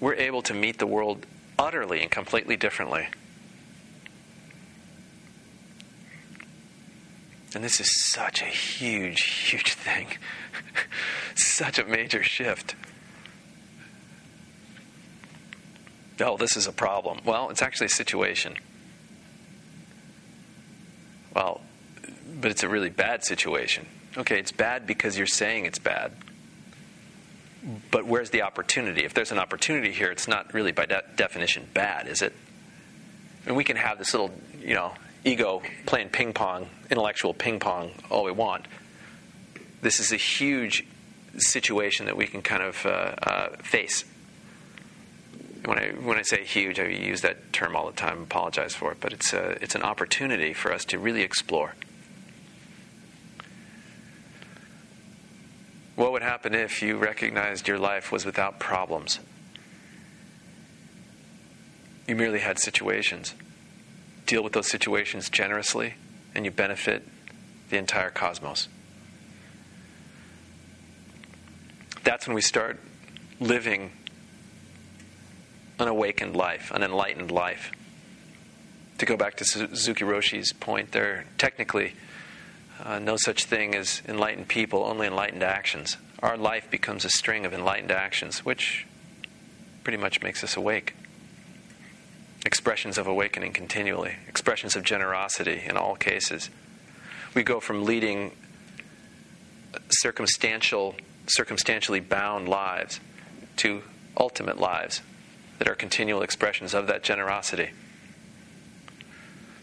we're 0.00 0.14
able 0.14 0.42
to 0.42 0.54
meet 0.54 0.78
the 0.78 0.86
world 0.86 1.26
utterly 1.58 2.00
and 2.02 2.10
completely 2.10 2.56
differently. 2.56 3.08
And 7.54 7.64
this 7.64 7.80
is 7.80 8.10
such 8.10 8.42
a 8.42 8.46
huge, 8.46 9.22
huge 9.22 9.74
thing. 9.74 10.06
such 11.34 11.78
a 11.78 11.84
major 11.84 12.22
shift. 12.22 12.74
Oh, 16.20 16.36
this 16.36 16.56
is 16.56 16.66
a 16.66 16.72
problem. 16.72 17.20
Well, 17.24 17.50
it's 17.50 17.62
actually 17.62 17.86
a 17.86 17.90
situation. 17.90 18.54
Well, 21.34 21.60
but 22.40 22.50
it's 22.50 22.62
a 22.62 22.68
really 22.68 22.90
bad 22.90 23.24
situation. 23.24 23.86
Okay, 24.16 24.38
it's 24.38 24.52
bad 24.52 24.86
because 24.86 25.16
you're 25.16 25.26
saying 25.26 25.64
it's 25.66 25.78
bad. 25.78 26.12
But 27.90 28.06
where's 28.06 28.30
the 28.30 28.42
opportunity? 28.42 29.04
If 29.04 29.12
there's 29.12 29.32
an 29.32 29.38
opportunity 29.38 29.92
here, 29.92 30.10
it's 30.10 30.26
not 30.26 30.54
really 30.54 30.72
by 30.72 30.86
de- 30.86 31.02
definition 31.16 31.68
bad, 31.74 32.06
is 32.06 32.22
it? 32.22 32.32
And 33.46 33.56
we 33.56 33.64
can 33.64 33.76
have 33.76 33.98
this 33.98 34.14
little, 34.14 34.30
you 34.60 34.74
know, 34.74 34.94
ego 35.24 35.62
playing 35.86 36.08
ping 36.08 36.32
pong, 36.32 36.68
intellectual 36.90 37.34
ping 37.34 37.60
pong, 37.60 37.90
all 38.10 38.24
we 38.24 38.32
want. 38.32 38.66
This 39.82 40.00
is 40.00 40.12
a 40.12 40.16
huge 40.16 40.86
situation 41.36 42.06
that 42.06 42.16
we 42.16 42.26
can 42.26 42.42
kind 42.42 42.62
of 42.62 42.86
uh, 42.86 42.88
uh, 42.88 43.48
face. 43.58 44.04
When 45.64 45.78
I 45.78 45.88
when 45.90 46.16
I 46.16 46.22
say 46.22 46.44
huge, 46.44 46.80
I 46.80 46.86
use 46.86 47.20
that 47.20 47.52
term 47.52 47.76
all 47.76 47.86
the 47.86 47.96
time. 47.96 48.22
Apologize 48.22 48.74
for 48.74 48.92
it, 48.92 48.98
but 49.00 49.12
it's 49.12 49.32
a, 49.34 49.62
it's 49.62 49.74
an 49.74 49.82
opportunity 49.82 50.54
for 50.54 50.72
us 50.72 50.84
to 50.86 50.98
really 50.98 51.22
explore. 51.22 51.74
What 55.96 56.12
would 56.12 56.22
happen 56.22 56.54
if 56.54 56.82
you 56.82 56.96
recognized 56.96 57.68
your 57.68 57.78
life 57.78 58.10
was 58.10 58.24
without 58.24 58.58
problems? 58.58 59.20
You 62.06 62.16
merely 62.16 62.40
had 62.40 62.58
situations. 62.58 63.34
Deal 64.26 64.42
with 64.42 64.52
those 64.52 64.68
situations 64.68 65.28
generously, 65.28 65.94
and 66.34 66.44
you 66.44 66.50
benefit 66.50 67.06
the 67.68 67.76
entire 67.76 68.10
cosmos. 68.10 68.68
That's 72.02 72.26
when 72.26 72.34
we 72.34 72.40
start 72.40 72.80
living 73.38 73.92
an 75.78 75.88
awakened 75.88 76.36
life, 76.36 76.70
an 76.72 76.82
enlightened 76.82 77.30
life. 77.30 77.70
To 78.98 79.06
go 79.06 79.16
back 79.16 79.36
to 79.36 79.44
Suzuki 79.44 80.04
Roshi's 80.04 80.52
point, 80.52 80.92
there 80.92 81.24
technically 81.38 81.94
uh, 82.84 82.98
no 82.98 83.16
such 83.16 83.44
thing 83.44 83.74
as 83.74 84.02
enlightened 84.08 84.48
people, 84.48 84.84
only 84.84 85.06
enlightened 85.06 85.42
actions. 85.42 85.96
Our 86.22 86.36
life 86.36 86.70
becomes 86.70 87.04
a 87.04 87.10
string 87.10 87.44
of 87.46 87.52
enlightened 87.52 87.90
actions, 87.90 88.44
which 88.44 88.86
pretty 89.84 89.98
much 89.98 90.22
makes 90.22 90.44
us 90.44 90.56
awake. 90.56 90.94
expressions 92.44 92.98
of 92.98 93.06
awakening 93.06 93.52
continually, 93.52 94.16
expressions 94.28 94.76
of 94.76 94.82
generosity 94.82 95.62
in 95.64 95.76
all 95.76 95.94
cases. 95.94 96.50
We 97.34 97.42
go 97.42 97.60
from 97.60 97.84
leading 97.84 98.32
circumstantial, 99.90 100.96
circumstantially 101.26 102.00
bound 102.00 102.48
lives 102.48 103.00
to 103.58 103.82
ultimate 104.16 104.58
lives 104.58 105.02
that 105.58 105.68
are 105.68 105.74
continual 105.74 106.22
expressions 106.22 106.74
of 106.74 106.86
that 106.86 107.02
generosity. 107.02 107.70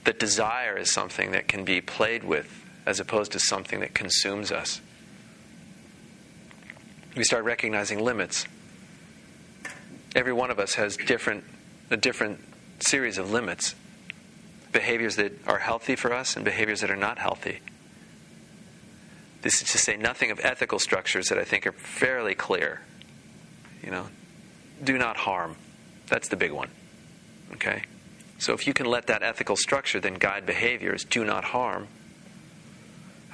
That 0.04 0.20
desire 0.20 0.78
is 0.78 0.92
something 0.92 1.32
that 1.32 1.48
can 1.48 1.66
be 1.66 1.82
played 1.82 2.24
with 2.24 2.64
as 2.88 3.02
opposed 3.02 3.34
to 3.34 3.40
something 3.40 3.82
that 3.82 3.94
consumes 3.94 4.50
us. 4.50 4.80
We 7.18 7.26
start 7.26 7.44
recognizing 7.44 8.00
limits. 8.00 8.48
Every 10.16 10.32
one 10.32 10.50
of 10.50 10.58
us 10.58 10.76
has 10.76 10.96
different, 10.96 11.44
a 11.92 11.98
different 11.98 12.40
series 12.80 13.18
of 13.18 13.30
limits 13.30 13.76
behaviors 14.72 15.18
that 15.18 15.34
are 15.48 15.58
healthy 15.58 15.96
for 15.96 16.14
us 16.14 16.36
and 16.36 16.46
behaviors 16.46 16.82
that 16.82 16.90
are 16.90 16.96
not 16.96 17.18
healthy. 17.18 17.60
This 19.42 19.62
is 19.62 19.72
to 19.72 19.78
say 19.78 19.98
nothing 19.98 20.32
of 20.32 20.40
ethical 20.44 20.80
structures 20.80 21.28
that 21.28 21.38
I 21.38 21.44
think 21.44 21.68
are 21.68 21.72
fairly 21.74 22.36
clear. 22.36 22.82
You 23.84 23.92
know, 23.92 24.08
do 24.82 24.98
not 24.98 25.18
harm. 25.18 25.58
That's 26.08 26.30
the 26.30 26.36
big 26.38 26.52
one. 26.52 26.70
Okay? 27.54 27.84
So 28.40 28.54
if 28.54 28.66
you 28.66 28.74
can 28.74 28.86
let 28.86 29.08
that 29.08 29.24
ethical 29.24 29.58
structure 29.58 30.00
then 30.00 30.14
guide 30.14 30.46
behaviors, 30.46 31.04
do 31.04 31.26
not 31.26 31.46
harm. 31.46 31.88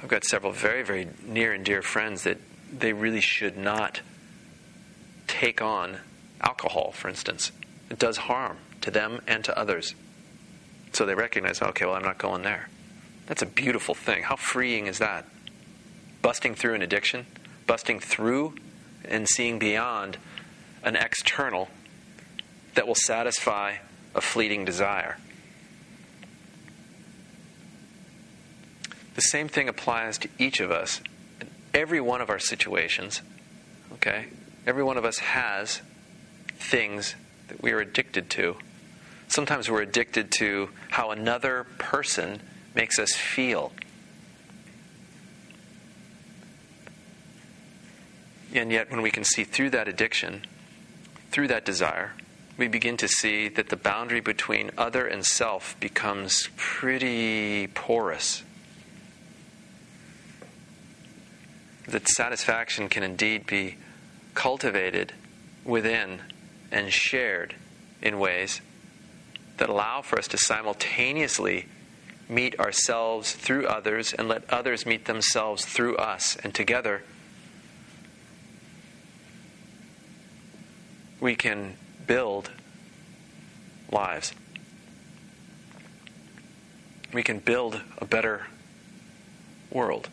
I've 0.04 0.10
got 0.10 0.24
several 0.26 0.52
very, 0.52 0.82
very 0.82 1.08
near 1.24 1.54
and 1.54 1.64
dear 1.64 1.80
friends 1.80 2.24
that 2.24 2.36
they 2.70 2.92
really 2.92 3.22
should 3.22 3.56
not 3.56 4.02
take 5.26 5.62
on 5.62 5.96
alcohol, 6.42 6.92
for 6.92 7.08
instance. 7.08 7.52
It 7.88 7.98
does 7.98 8.18
harm 8.18 8.58
to 8.82 8.90
them 8.90 9.22
and 9.26 9.42
to 9.46 9.58
others. 9.58 9.94
So 10.92 11.06
they 11.06 11.14
recognize, 11.14 11.62
okay, 11.62 11.86
well, 11.86 11.94
I'm 11.94 12.02
not 12.02 12.18
going 12.18 12.42
there. 12.42 12.68
That's 13.24 13.40
a 13.40 13.46
beautiful 13.46 13.94
thing. 13.94 14.24
How 14.24 14.36
freeing 14.36 14.88
is 14.88 14.98
that? 14.98 15.26
Busting 16.20 16.54
through 16.54 16.74
an 16.74 16.82
addiction, 16.82 17.24
busting 17.66 18.00
through 18.00 18.56
and 19.06 19.26
seeing 19.26 19.58
beyond 19.58 20.18
an 20.82 20.96
external 20.96 21.70
that 22.74 22.86
will 22.86 22.94
satisfy 22.94 23.76
a 24.14 24.20
fleeting 24.20 24.66
desire. 24.66 25.16
The 29.14 29.20
same 29.20 29.48
thing 29.48 29.68
applies 29.68 30.18
to 30.18 30.28
each 30.38 30.60
of 30.60 30.70
us. 30.70 31.00
Every 31.72 32.00
one 32.00 32.20
of 32.20 32.30
our 32.30 32.38
situations, 32.38 33.22
okay? 33.94 34.26
Every 34.66 34.82
one 34.82 34.96
of 34.96 35.04
us 35.04 35.18
has 35.18 35.80
things 36.56 37.14
that 37.48 37.62
we 37.62 37.72
are 37.72 37.80
addicted 37.80 38.30
to 38.30 38.56
Sometimes 39.28 39.70
we're 39.70 39.82
addicted 39.82 40.30
to 40.38 40.70
how 40.90 41.10
another 41.10 41.66
person 41.78 42.40
makes 42.74 42.98
us 42.98 43.12
feel. 43.14 43.72
And 48.54 48.70
yet, 48.70 48.90
when 48.90 49.02
we 49.02 49.10
can 49.10 49.24
see 49.24 49.42
through 49.42 49.70
that 49.70 49.88
addiction, 49.88 50.46
through 51.32 51.48
that 51.48 51.64
desire, 51.64 52.12
we 52.56 52.68
begin 52.68 52.96
to 52.98 53.08
see 53.08 53.48
that 53.48 53.70
the 53.70 53.76
boundary 53.76 54.20
between 54.20 54.70
other 54.78 55.06
and 55.06 55.26
self 55.26 55.74
becomes 55.80 56.48
pretty 56.56 57.66
porous. 57.66 58.44
That 61.86 62.08
satisfaction 62.08 62.88
can 62.88 63.02
indeed 63.02 63.46
be 63.46 63.76
cultivated 64.34 65.12
within 65.64 66.20
and 66.70 66.92
shared 66.92 67.54
in 68.02 68.18
ways 68.18 68.60
that 69.56 69.68
allow 69.68 70.02
for 70.02 70.18
us 70.18 70.28
to 70.28 70.38
simultaneously 70.38 71.66
meet 72.28 72.58
ourselves 72.58 73.32
through 73.32 73.66
others 73.66 74.12
and 74.12 74.28
let 74.28 74.50
others 74.50 74.86
meet 74.86 75.04
themselves 75.04 75.64
through 75.64 75.96
us. 75.96 76.36
And 76.42 76.54
together, 76.54 77.02
we 81.20 81.34
can 81.36 81.76
build 82.06 82.50
lives. 83.90 84.34
We 87.12 87.22
can 87.22 87.38
build 87.38 87.80
a 87.98 88.04
better 88.04 88.46
world. 89.70 90.08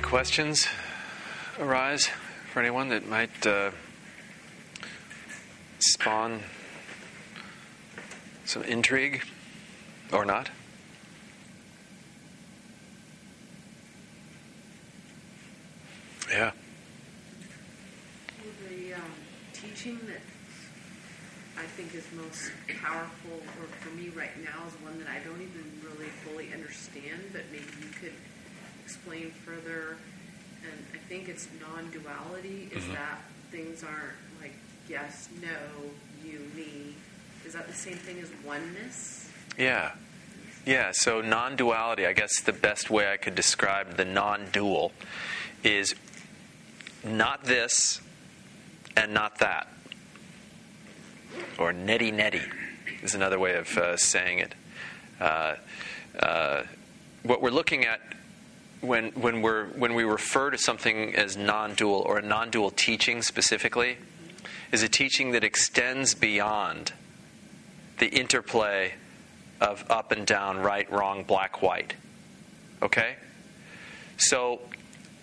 Questions 0.00 0.68
arise 1.58 2.08
for 2.52 2.60
anyone 2.60 2.88
that 2.90 3.08
might 3.08 3.44
uh, 3.44 3.72
spawn 5.80 6.40
some 8.44 8.62
intrigue 8.62 9.24
or 10.12 10.24
not? 10.24 10.50
Yeah. 16.30 16.52
Well, 18.38 18.52
the 18.68 18.94
um, 18.94 19.00
teaching 19.52 19.98
that 20.06 20.20
I 21.58 21.66
think 21.66 21.92
is 21.96 22.04
most 22.14 22.52
powerful, 22.80 23.42
or 23.60 23.66
for 23.80 23.90
me 23.96 24.10
right 24.10 24.36
now, 24.44 24.64
is 24.68 24.74
one 24.84 24.98
that 25.00 25.08
I 25.08 25.18
don't 25.28 25.42
even 25.42 25.64
really 25.82 26.10
fully 26.24 26.52
understand, 26.52 27.22
but 27.32 27.42
maybe 27.50 27.66
you 27.80 27.88
could 28.00 28.12
explain 28.92 29.30
further, 29.30 29.96
and 30.62 30.84
I 30.92 30.98
think 31.08 31.28
it's 31.28 31.48
non-duality, 31.60 32.68
is 32.72 32.82
mm-hmm. 32.82 32.92
that 32.92 33.22
things 33.50 33.82
aren't 33.82 34.16
like 34.40 34.52
yes, 34.88 35.28
no, 35.40 35.48
you, 36.24 36.40
me. 36.54 36.94
Is 37.46 37.54
that 37.54 37.66
the 37.66 37.72
same 37.72 37.96
thing 37.96 38.20
as 38.20 38.30
oneness? 38.46 39.30
Yeah. 39.58 39.92
Yeah, 40.66 40.92
so 40.92 41.20
non 41.22 41.56
duality, 41.56 42.06
I 42.06 42.12
guess 42.12 42.40
the 42.40 42.52
best 42.52 42.90
way 42.90 43.10
I 43.10 43.16
could 43.16 43.34
describe 43.34 43.96
the 43.96 44.04
non 44.04 44.46
dual 44.52 44.92
is 45.64 45.94
not 47.02 47.44
this 47.44 48.00
and 48.96 49.12
not 49.12 49.38
that. 49.38 49.68
Or 51.58 51.72
neti 51.72 52.12
neti 52.12 52.42
is 53.02 53.14
another 53.14 53.38
way 53.38 53.54
of 53.54 53.76
uh, 53.76 53.96
saying 53.96 54.38
it. 54.38 54.54
Uh, 55.18 55.54
uh, 56.20 56.62
what 57.24 57.42
we're 57.42 57.50
looking 57.50 57.84
at 57.84 58.00
when 58.82 59.12
when 59.12 59.40
we're 59.40 59.66
when 59.68 59.94
we 59.94 60.04
refer 60.04 60.50
to 60.50 60.58
something 60.58 61.14
as 61.14 61.36
non-dual 61.36 62.02
or 62.06 62.18
a 62.18 62.22
non-dual 62.22 62.72
teaching 62.72 63.22
specifically 63.22 63.96
is 64.72 64.82
a 64.82 64.88
teaching 64.88 65.32
that 65.32 65.44
extends 65.44 66.14
beyond 66.14 66.92
the 67.98 68.08
interplay 68.08 68.94
of 69.60 69.88
up 69.90 70.10
and 70.10 70.26
down, 70.26 70.58
right, 70.58 70.90
wrong, 70.90 71.22
black, 71.22 71.62
white. 71.62 71.94
Okay? 72.82 73.14
So, 74.16 74.60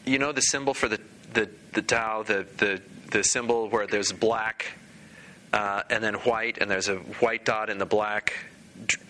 you 0.06 0.18
know 0.18 0.32
the 0.32 0.42
symbol 0.42 0.74
for 0.74 0.88
the, 0.88 1.00
the, 1.34 1.50
the 1.74 1.82
Tao, 1.82 2.24
the, 2.24 2.46
the, 2.58 2.82
the 3.12 3.24
symbol 3.24 3.68
where 3.68 3.86
there's 3.86 4.14
black 4.14 4.74
uh, 5.52 5.84
and 5.90 6.04
then 6.04 6.14
white, 6.16 6.60
and 6.60 6.70
there's 6.70 6.88
a 6.88 6.96
white 6.96 7.44
dot 7.44 7.70
in 7.70 7.80
the 7.80 7.86
black, 7.86 8.34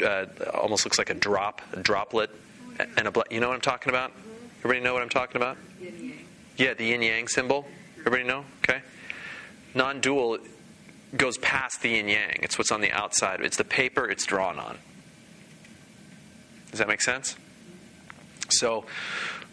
uh, 0.03 0.25
almost 0.53 0.85
looks 0.85 0.97
like 0.97 1.09
a 1.09 1.13
drop, 1.13 1.61
a 1.73 1.79
droplet, 1.79 2.31
and 2.97 3.07
a 3.07 3.11
black. 3.11 3.31
You 3.31 3.39
know 3.39 3.49
what 3.49 3.55
I'm 3.55 3.61
talking 3.61 3.89
about? 3.89 4.13
Everybody 4.59 4.81
know 4.81 4.93
what 4.93 5.01
I'm 5.01 5.09
talking 5.09 5.37
about? 5.37 5.57
Yeah, 6.57 6.73
the 6.73 6.85
yin 6.85 7.01
yang 7.01 7.29
symbol. 7.29 7.65
Everybody 7.99 8.23
know? 8.25 8.43
Okay. 8.63 8.81
Non 9.73 10.01
dual 10.01 10.39
goes 11.15 11.37
past 11.37 11.81
the 11.81 11.91
yin 11.91 12.09
yang. 12.09 12.39
It's 12.43 12.57
what's 12.57 12.71
on 12.71 12.81
the 12.81 12.91
outside. 12.91 13.39
It's 13.39 13.55
the 13.55 13.63
paper 13.63 14.09
it's 14.09 14.25
drawn 14.25 14.59
on. 14.59 14.77
Does 16.71 16.79
that 16.79 16.89
make 16.89 17.01
sense? 17.01 17.37
So, 18.49 18.85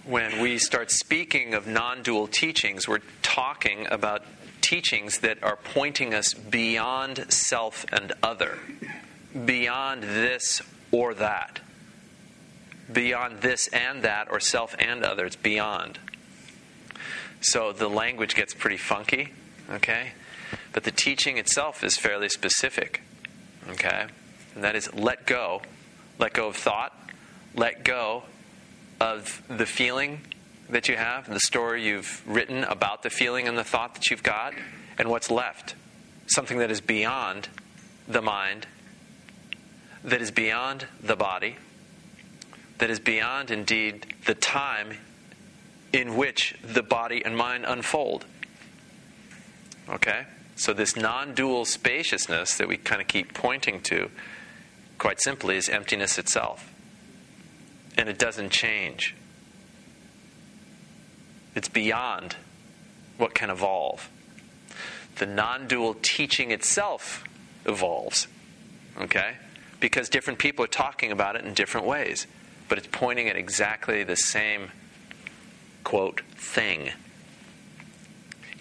when 0.04 0.40
we 0.40 0.58
start 0.58 0.90
speaking 0.90 1.54
of 1.54 1.68
non 1.68 2.02
dual 2.02 2.26
teachings, 2.26 2.88
we're 2.88 3.02
talking 3.22 3.86
about 3.88 4.24
teachings 4.60 5.18
that 5.18 5.40
are 5.44 5.56
pointing 5.56 6.14
us 6.14 6.34
beyond 6.34 7.32
self 7.32 7.86
and 7.92 8.12
other, 8.24 8.58
beyond 9.44 10.02
this 10.02 10.62
or 10.90 11.14
that 11.14 11.60
beyond 12.92 13.40
this 13.40 13.68
and 13.68 14.02
that, 14.02 14.28
or 14.30 14.40
self 14.40 14.74
and 14.78 15.04
others, 15.04 15.36
beyond. 15.36 15.98
So 17.40 17.72
the 17.72 17.88
language 17.88 18.34
gets 18.34 18.54
pretty 18.54 18.76
funky, 18.76 19.32
okay? 19.70 20.12
But 20.72 20.84
the 20.84 20.90
teaching 20.90 21.38
itself 21.38 21.84
is 21.84 21.96
fairly 21.96 22.28
specific, 22.28 23.02
okay? 23.70 24.06
And 24.54 24.64
that 24.64 24.74
is 24.74 24.92
let 24.94 25.26
go. 25.26 25.62
Let 26.18 26.32
go 26.32 26.48
of 26.48 26.56
thought. 26.56 26.92
Let 27.54 27.84
go 27.84 28.24
of 29.00 29.42
the 29.48 29.66
feeling 29.66 30.20
that 30.68 30.88
you 30.88 30.96
have, 30.96 31.32
the 31.32 31.40
story 31.40 31.86
you've 31.86 32.22
written 32.26 32.64
about 32.64 33.02
the 33.02 33.10
feeling 33.10 33.46
and 33.46 33.56
the 33.56 33.64
thought 33.64 33.94
that 33.94 34.10
you've 34.10 34.22
got, 34.22 34.54
and 34.98 35.08
what's 35.08 35.30
left. 35.30 35.74
Something 36.26 36.58
that 36.58 36.70
is 36.70 36.80
beyond 36.80 37.48
the 38.08 38.22
mind, 38.22 38.66
that 40.02 40.20
is 40.20 40.30
beyond 40.30 40.86
the 41.02 41.16
body, 41.16 41.56
that 42.78 42.90
is 42.90 43.00
beyond 43.00 43.50
indeed 43.50 44.14
the 44.26 44.34
time 44.34 44.98
in 45.92 46.16
which 46.16 46.54
the 46.62 46.82
body 46.82 47.24
and 47.24 47.36
mind 47.36 47.64
unfold. 47.66 48.26
Okay? 49.88 50.26
So, 50.56 50.72
this 50.72 50.96
non 50.96 51.34
dual 51.34 51.64
spaciousness 51.64 52.56
that 52.56 52.68
we 52.68 52.76
kind 52.76 53.00
of 53.00 53.08
keep 53.08 53.34
pointing 53.34 53.80
to, 53.82 54.10
quite 54.98 55.20
simply, 55.20 55.56
is 55.56 55.68
emptiness 55.68 56.18
itself. 56.18 56.72
And 57.96 58.08
it 58.08 58.18
doesn't 58.18 58.50
change, 58.50 59.14
it's 61.54 61.68
beyond 61.68 62.36
what 63.16 63.34
can 63.34 63.50
evolve. 63.50 64.10
The 65.16 65.26
non 65.26 65.66
dual 65.66 65.94
teaching 66.02 66.50
itself 66.50 67.24
evolves. 67.64 68.28
Okay? 68.98 69.34
Because 69.78 70.08
different 70.08 70.38
people 70.38 70.64
are 70.64 70.68
talking 70.68 71.12
about 71.12 71.36
it 71.36 71.44
in 71.44 71.52
different 71.54 71.86
ways, 71.86 72.26
but 72.68 72.78
it's 72.78 72.88
pointing 72.90 73.28
at 73.28 73.36
exactly 73.36 74.02
the 74.04 74.16
same, 74.16 74.70
quote, 75.84 76.22
thing. 76.34 76.90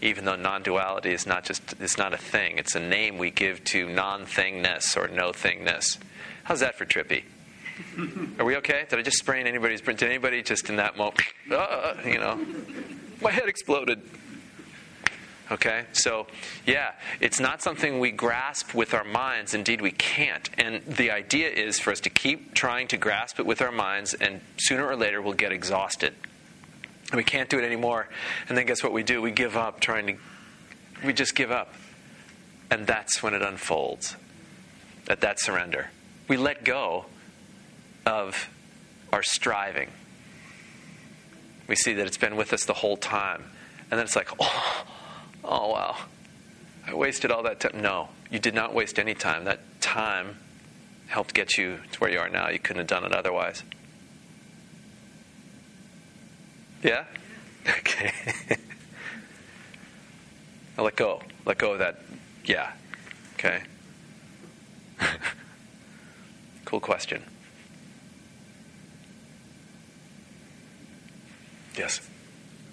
Even 0.01 0.25
though 0.25 0.35
non-duality 0.35 1.11
is 1.11 1.25
not 1.25 1.45
just 1.45 1.75
it's 1.79 1.97
not 1.97 2.13
a 2.13 2.17
thing 2.17 2.57
it's 2.57 2.75
a 2.75 2.79
name 2.79 3.17
we 3.17 3.31
give 3.31 3.63
to 3.63 3.87
non-thingness 3.87 4.97
or 4.97 5.07
no 5.07 5.31
thingness 5.31 5.97
how's 6.43 6.59
that 6.59 6.77
for 6.77 6.85
trippy? 6.85 7.23
Are 8.39 8.45
we 8.45 8.57
okay? 8.57 8.85
Did 8.89 8.99
i 8.99 9.01
just 9.01 9.17
sprain 9.17 9.47
anybody's 9.47 9.81
did 9.81 10.03
anybody 10.03 10.43
just 10.43 10.69
in 10.69 10.75
that 10.75 10.97
moment 10.97 11.21
uh, 11.51 11.95
you 12.05 12.19
know 12.19 12.39
my 13.21 13.31
head 13.31 13.47
exploded 13.47 14.01
okay 15.51 15.86
so 15.91 16.25
yeah 16.65 16.91
it's 17.19 17.39
not 17.39 17.62
something 17.62 17.99
we 17.99 18.12
grasp 18.12 18.73
with 18.73 18.93
our 18.93 19.03
minds 19.03 19.53
indeed 19.53 19.79
we 19.79 19.91
can't 19.91 20.49
and 20.58 20.84
the 20.86 21.12
idea 21.12 21.49
is 21.49 21.79
for 21.79 21.91
us 21.91 21.99
to 21.99 22.10
keep 22.10 22.53
trying 22.53 22.88
to 22.88 22.97
grasp 22.97 23.39
it 23.39 23.45
with 23.45 23.62
our 23.62 23.71
minds 23.71 24.13
and 24.15 24.41
sooner 24.58 24.86
or 24.86 24.95
later 24.95 25.21
we'll 25.21 25.34
get 25.34 25.51
exhausted 25.51 26.13
we 27.13 27.23
can't 27.23 27.49
do 27.49 27.60
it 27.60 27.63
anymore. 27.63 28.08
And 28.47 28.58
then 28.58 28.65
guess 28.65 28.84
what 28.84 28.91
we 28.91 29.03
do? 29.03 29.21
We 29.21 29.31
give 29.31 29.55
up 29.55 29.79
trying 29.79 30.08
to, 30.08 30.15
we 31.05 31.13
just 31.13 31.36
give 31.36 31.51
up. 31.51 31.73
And 32.71 32.88
that's 32.88 33.21
when 33.21 33.34
it 33.34 33.41
unfolds 33.41 34.15
at 35.08 35.21
that 35.21 35.39
surrender. 35.39 35.91
We 36.27 36.38
let 36.38 36.63
go 36.63 37.05
of 38.05 38.49
our 39.13 39.21
striving. 39.21 39.89
We 41.67 41.75
see 41.75 41.93
that 41.93 42.08
it's 42.08 42.17
been 42.17 42.36
with 42.36 42.53
us 42.53 42.65
the 42.65 42.73
whole 42.73 42.97
time. 42.97 43.43
And 43.91 43.99
then 43.99 44.05
it's 44.05 44.15
like, 44.15 44.29
oh, 44.39 44.86
oh 45.47 45.71
wow, 45.71 45.97
I 46.88 46.93
wasted 46.93 47.31
all 47.31 47.43
that 47.43 47.60
time. 47.60 47.81
No, 47.81 48.10
you 48.29 48.39
did 48.39 48.53
not 48.53 48.73
waste 48.73 48.99
any 48.99 49.13
time. 49.13 49.45
That 49.45 49.60
time 49.81 50.38
helped 51.08 51.34
get 51.34 51.58
you 51.58 51.79
to 51.91 51.99
where 51.99 52.10
you 52.10 52.19
are 52.19 52.29
now. 52.29 52.49
You 52.49 52.60
couldn't 52.60 52.79
have 52.79 52.88
done 52.88 53.03
it 53.05 53.13
otherwise. 53.13 53.63
Yeah? 56.84 57.05
Okay. 57.67 58.12
I 60.77 60.81
let 60.84 60.95
go. 60.95 61.19
Let 61.43 61.58
go 61.58 61.73
of 61.73 61.79
that. 61.79 61.99
Yeah. 62.43 62.71
Okay. 63.34 63.63
cool 66.65 66.79
question. 66.79 67.23
Yes. 71.75 72.01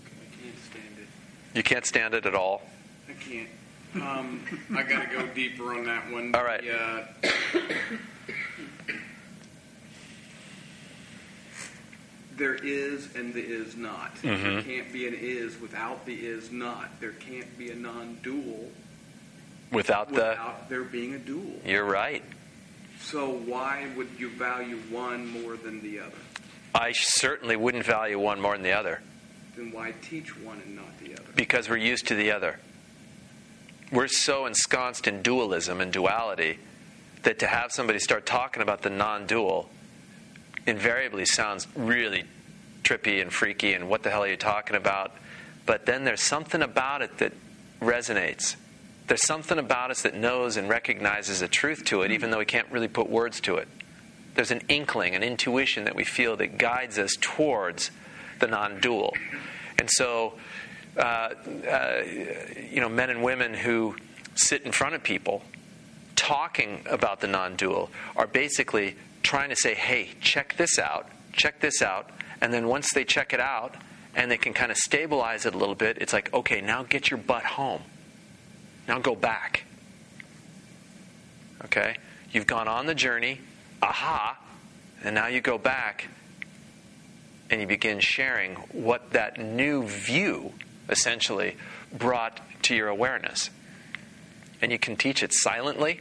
I 0.05 0.43
can't 0.43 0.59
stand 0.71 0.99
it. 0.99 1.09
You 1.55 1.63
can't 1.63 1.85
stand 1.87 2.15
it 2.15 2.27
at 2.27 2.35
all. 2.35 2.63
I 3.09 3.13
can't. 3.23 3.49
Um, 3.95 4.41
I 4.75 4.83
got 4.85 5.11
to 5.11 5.17
go 5.17 5.27
deeper 5.29 5.75
on 5.75 5.85
that 5.85 6.11
one. 6.11 6.35
All 6.35 6.45
right. 6.45 6.63
Yeah. 6.65 7.05
there 12.37 12.55
is 12.55 13.15
and 13.15 13.35
there 13.35 13.45
is 13.45 13.77
not. 13.77 14.15
There 14.23 14.37
Mhm. 14.37 14.65
can't 14.65 14.93
be 14.93 15.07
an 15.07 15.15
is 15.15 15.59
without 15.61 16.07
the 16.07 16.15
is 16.15 16.51
not. 16.51 16.99
There 17.01 17.13
can't 17.13 17.57
be 17.59 17.71
a 17.71 17.75
non-dual 17.75 18.71
Without 19.71 20.09
the. 20.09 20.15
without 20.15 20.69
there 20.69 20.83
being 20.85 21.15
a 21.15 21.19
dual. 21.19 21.61
You're 21.65 21.85
right. 21.85 22.23
So 23.01 23.29
why 23.31 23.87
would 23.97 24.09
you 24.19 24.29
value 24.31 24.77
one 24.91 25.27
more 25.29 25.57
than 25.57 25.83
the 25.83 25.99
other? 26.01 26.17
I 26.75 26.93
certainly 26.93 27.57
wouldn't 27.57 27.85
value 27.85 28.19
one 28.19 28.41
more 28.41 28.55
than 28.55 28.63
the 28.63 28.73
other 28.73 29.01
Then 29.57 29.71
why 29.71 29.93
teach 30.03 30.37
one 30.39 30.61
and 30.65 30.77
not 30.77 30.99
the 30.99 31.13
other? 31.15 31.23
because 31.35 31.69
we're 31.69 31.77
used 31.77 32.07
to 32.09 32.15
the 32.15 32.31
other. 32.31 32.59
We're 33.91 34.09
so 34.09 34.47
ensconced 34.47 35.07
in 35.07 35.23
dualism 35.23 35.81
and 35.81 35.93
duality 35.93 36.59
that 37.25 37.39
to 37.41 37.47
have 37.47 37.73
somebody 37.73 37.99
start 37.99 38.25
talking 38.25 38.63
about 38.63 38.83
the 38.83 38.91
non 38.91 39.27
dual 39.27 39.69
invariably 40.67 41.27
sounds 41.27 41.67
really 41.75 42.25
trippy 42.83 43.21
and 43.21 43.33
freaky 43.33 43.73
and 43.75 43.89
what 43.89 44.03
the 44.03 44.11
hell 44.11 44.23
are 44.23 44.29
you 44.29 44.37
talking 44.37 44.77
about? 44.77 45.13
But 45.67 45.87
then 45.87 46.05
there's 46.05 46.23
something 46.23 46.63
about 46.63 47.03
it 47.03 47.19
that 47.19 47.33
resonates. 47.81 48.57
There's 49.07 49.27
something 49.27 49.59
about 49.59 49.91
us 49.91 50.03
that 50.03 50.15
knows 50.15 50.57
and 50.57 50.69
recognizes 50.69 51.43
a 51.43 51.49
truth 51.49 51.85
to 51.87 52.03
it, 52.03 52.11
even 52.11 52.31
though 52.31 52.39
we 52.39 52.45
can't 52.45 52.71
really 52.71 52.89
put 52.89 53.09
words 53.09 53.41
to 53.43 53.57
it. 53.57 53.69
There's 54.35 54.51
an 54.51 54.63
inkling, 54.69 55.15
an 55.15 55.23
intuition 55.23 55.85
that 55.85 55.95
we 55.95 56.05
feel 56.05 56.37
that 56.37 56.59
guides 56.59 56.99
us 56.99 57.15
towards 57.21 57.91
the 58.43 58.49
non 58.49 58.81
dual. 58.81 59.15
And 59.79 59.89
so, 59.91 60.35
uh, 60.99 61.01
uh, 61.01 62.03
you 62.71 62.81
know, 62.81 62.91
men 62.91 63.09
and 63.09 63.23
women 63.23 63.55
who 63.55 63.97
sit 64.35 64.63
in 64.63 64.73
front 64.73 64.95
of 64.95 65.03
people 65.03 65.43
talking 66.17 66.85
about 66.91 67.21
the 67.21 67.29
non 67.29 67.57
dual 67.57 67.89
are 68.17 68.27
basically 68.27 68.97
trying 69.23 69.49
to 69.49 69.57
say, 69.57 69.75
hey, 69.75 70.11
check 70.21 70.57
this 70.59 70.79
out, 70.79 71.09
check 71.33 71.61
this 71.61 71.81
out. 71.81 72.11
And 72.43 72.53
then 72.53 72.67
once 72.67 72.91
they 72.93 73.05
check 73.05 73.33
it 73.33 73.41
out 73.41 73.77
and 74.15 74.31
they 74.31 74.37
can 74.37 74.53
kind 74.53 74.71
of 74.71 74.77
stabilize 74.77 75.47
it 75.47 75.55
a 75.55 75.59
little 75.59 75.77
bit, 75.77 75.99
it's 76.01 76.13
like, 76.13 76.35
okay, 76.35 76.61
now 76.61 76.83
get 76.83 77.11
your 77.11 77.19
butt 77.19 77.45
home. 77.45 77.83
Now 78.89 78.99
go 78.99 79.15
back. 79.15 79.65
Okay? 81.65 81.97
You've 82.33 82.49
gone 82.49 82.67
on 82.67 82.87
the 82.87 82.95
journey, 82.95 83.41
aha, 83.81 84.37
and 85.05 85.15
now 85.15 85.29
you 85.29 85.41
go 85.41 85.59
back 85.59 86.09
and 87.53 87.61
you 87.61 87.67
begin 87.67 88.01
sharing 88.01 88.55
what 88.73 89.11
that 89.11 89.39
new 89.39 89.87
view 89.87 90.55
essentially 90.89 91.55
brought 91.93 92.41
to 92.63 92.75
your 92.75 92.89
awareness. 92.89 93.51
And 94.63 94.73
you 94.73 94.79
can 94.79 94.97
teach 94.97 95.23
it 95.23 95.35
silently, 95.35 96.01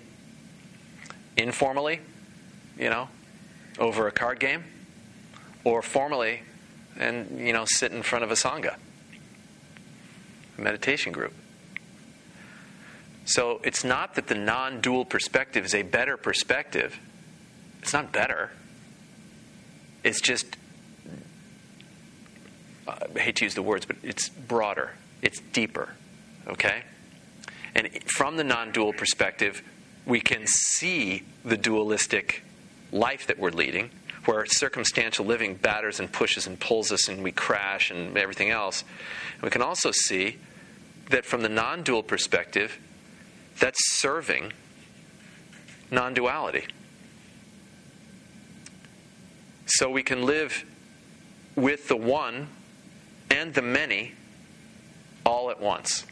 informally, 1.36 2.00
you 2.80 2.90
know, 2.90 3.10
over 3.78 4.08
a 4.08 4.12
card 4.14 4.40
game, 4.40 4.64
or 5.66 5.82
formally 5.82 6.44
and, 6.98 7.38
you 7.38 7.52
know, 7.52 7.66
sit 7.68 7.92
in 7.92 8.02
front 8.02 8.24
of 8.24 8.32
a 8.32 8.36
Sangha, 8.36 8.76
a 10.58 10.62
meditation 10.62 11.12
group. 11.12 11.34
So 13.26 13.60
it's 13.66 13.84
not 13.84 14.16
that 14.16 14.28
the 14.28 14.36
non 14.36 14.80
dual 14.80 15.04
perspective 15.04 15.66
is 15.66 15.76
a 15.76 15.82
better 15.82 16.16
perspective. 16.16 16.98
It's 17.82 17.92
not 17.92 18.14
better. 18.14 18.52
It's 20.04 20.22
just, 20.22 20.56
I 22.88 23.20
hate 23.20 23.38
to 23.38 23.46
use 23.46 23.56
the 23.56 23.62
words, 23.62 23.86
but 23.86 23.98
it's 24.04 24.30
broader, 24.30 24.91
it's 25.22 25.39
deeper. 25.54 25.89
Okay? 26.48 26.84
And 27.76 27.89
from 28.06 28.38
the 28.38 28.44
non 28.44 28.72
dual 28.72 28.94
perspective, 28.94 29.62
we 30.06 30.20
can 30.20 30.48
see 30.48 31.24
the 31.46 31.58
dualistic 31.58 32.44
life 32.91 33.28
that 33.28 33.39
we're 33.39 33.52
leading, 33.52 33.91
where 34.26 34.46
circumstantial 34.46 35.26
living 35.26 35.56
batters 35.56 36.00
and 36.00 36.12
pushes 36.12 36.48
and 36.48 36.60
pulls 36.60 36.91
us 36.91 37.08
and 37.08 37.24
we 37.24 37.32
crash 37.32 37.91
and 37.91 38.17
everything 38.17 38.50
else. 38.50 38.84
And 39.36 39.44
we 39.44 39.50
can 39.50 39.62
also 39.62 39.91
see 39.91 40.38
that 41.10 41.26
from 41.26 41.41
the 41.41 41.50
non 41.50 41.84
dual 41.84 42.04
perspective, 42.04 42.78
that's 43.60 43.80
serving 43.94 44.54
non 45.91 46.13
duality. 46.13 46.65
So 49.65 49.89
we 49.89 50.04
can 50.04 50.24
live 50.24 50.65
with 51.56 51.88
the 51.88 51.96
one 51.96 52.48
and 53.32 53.54
the 53.54 53.62
many 53.62 54.13
all 55.26 55.50
at 55.50 55.60
once. 55.60 56.06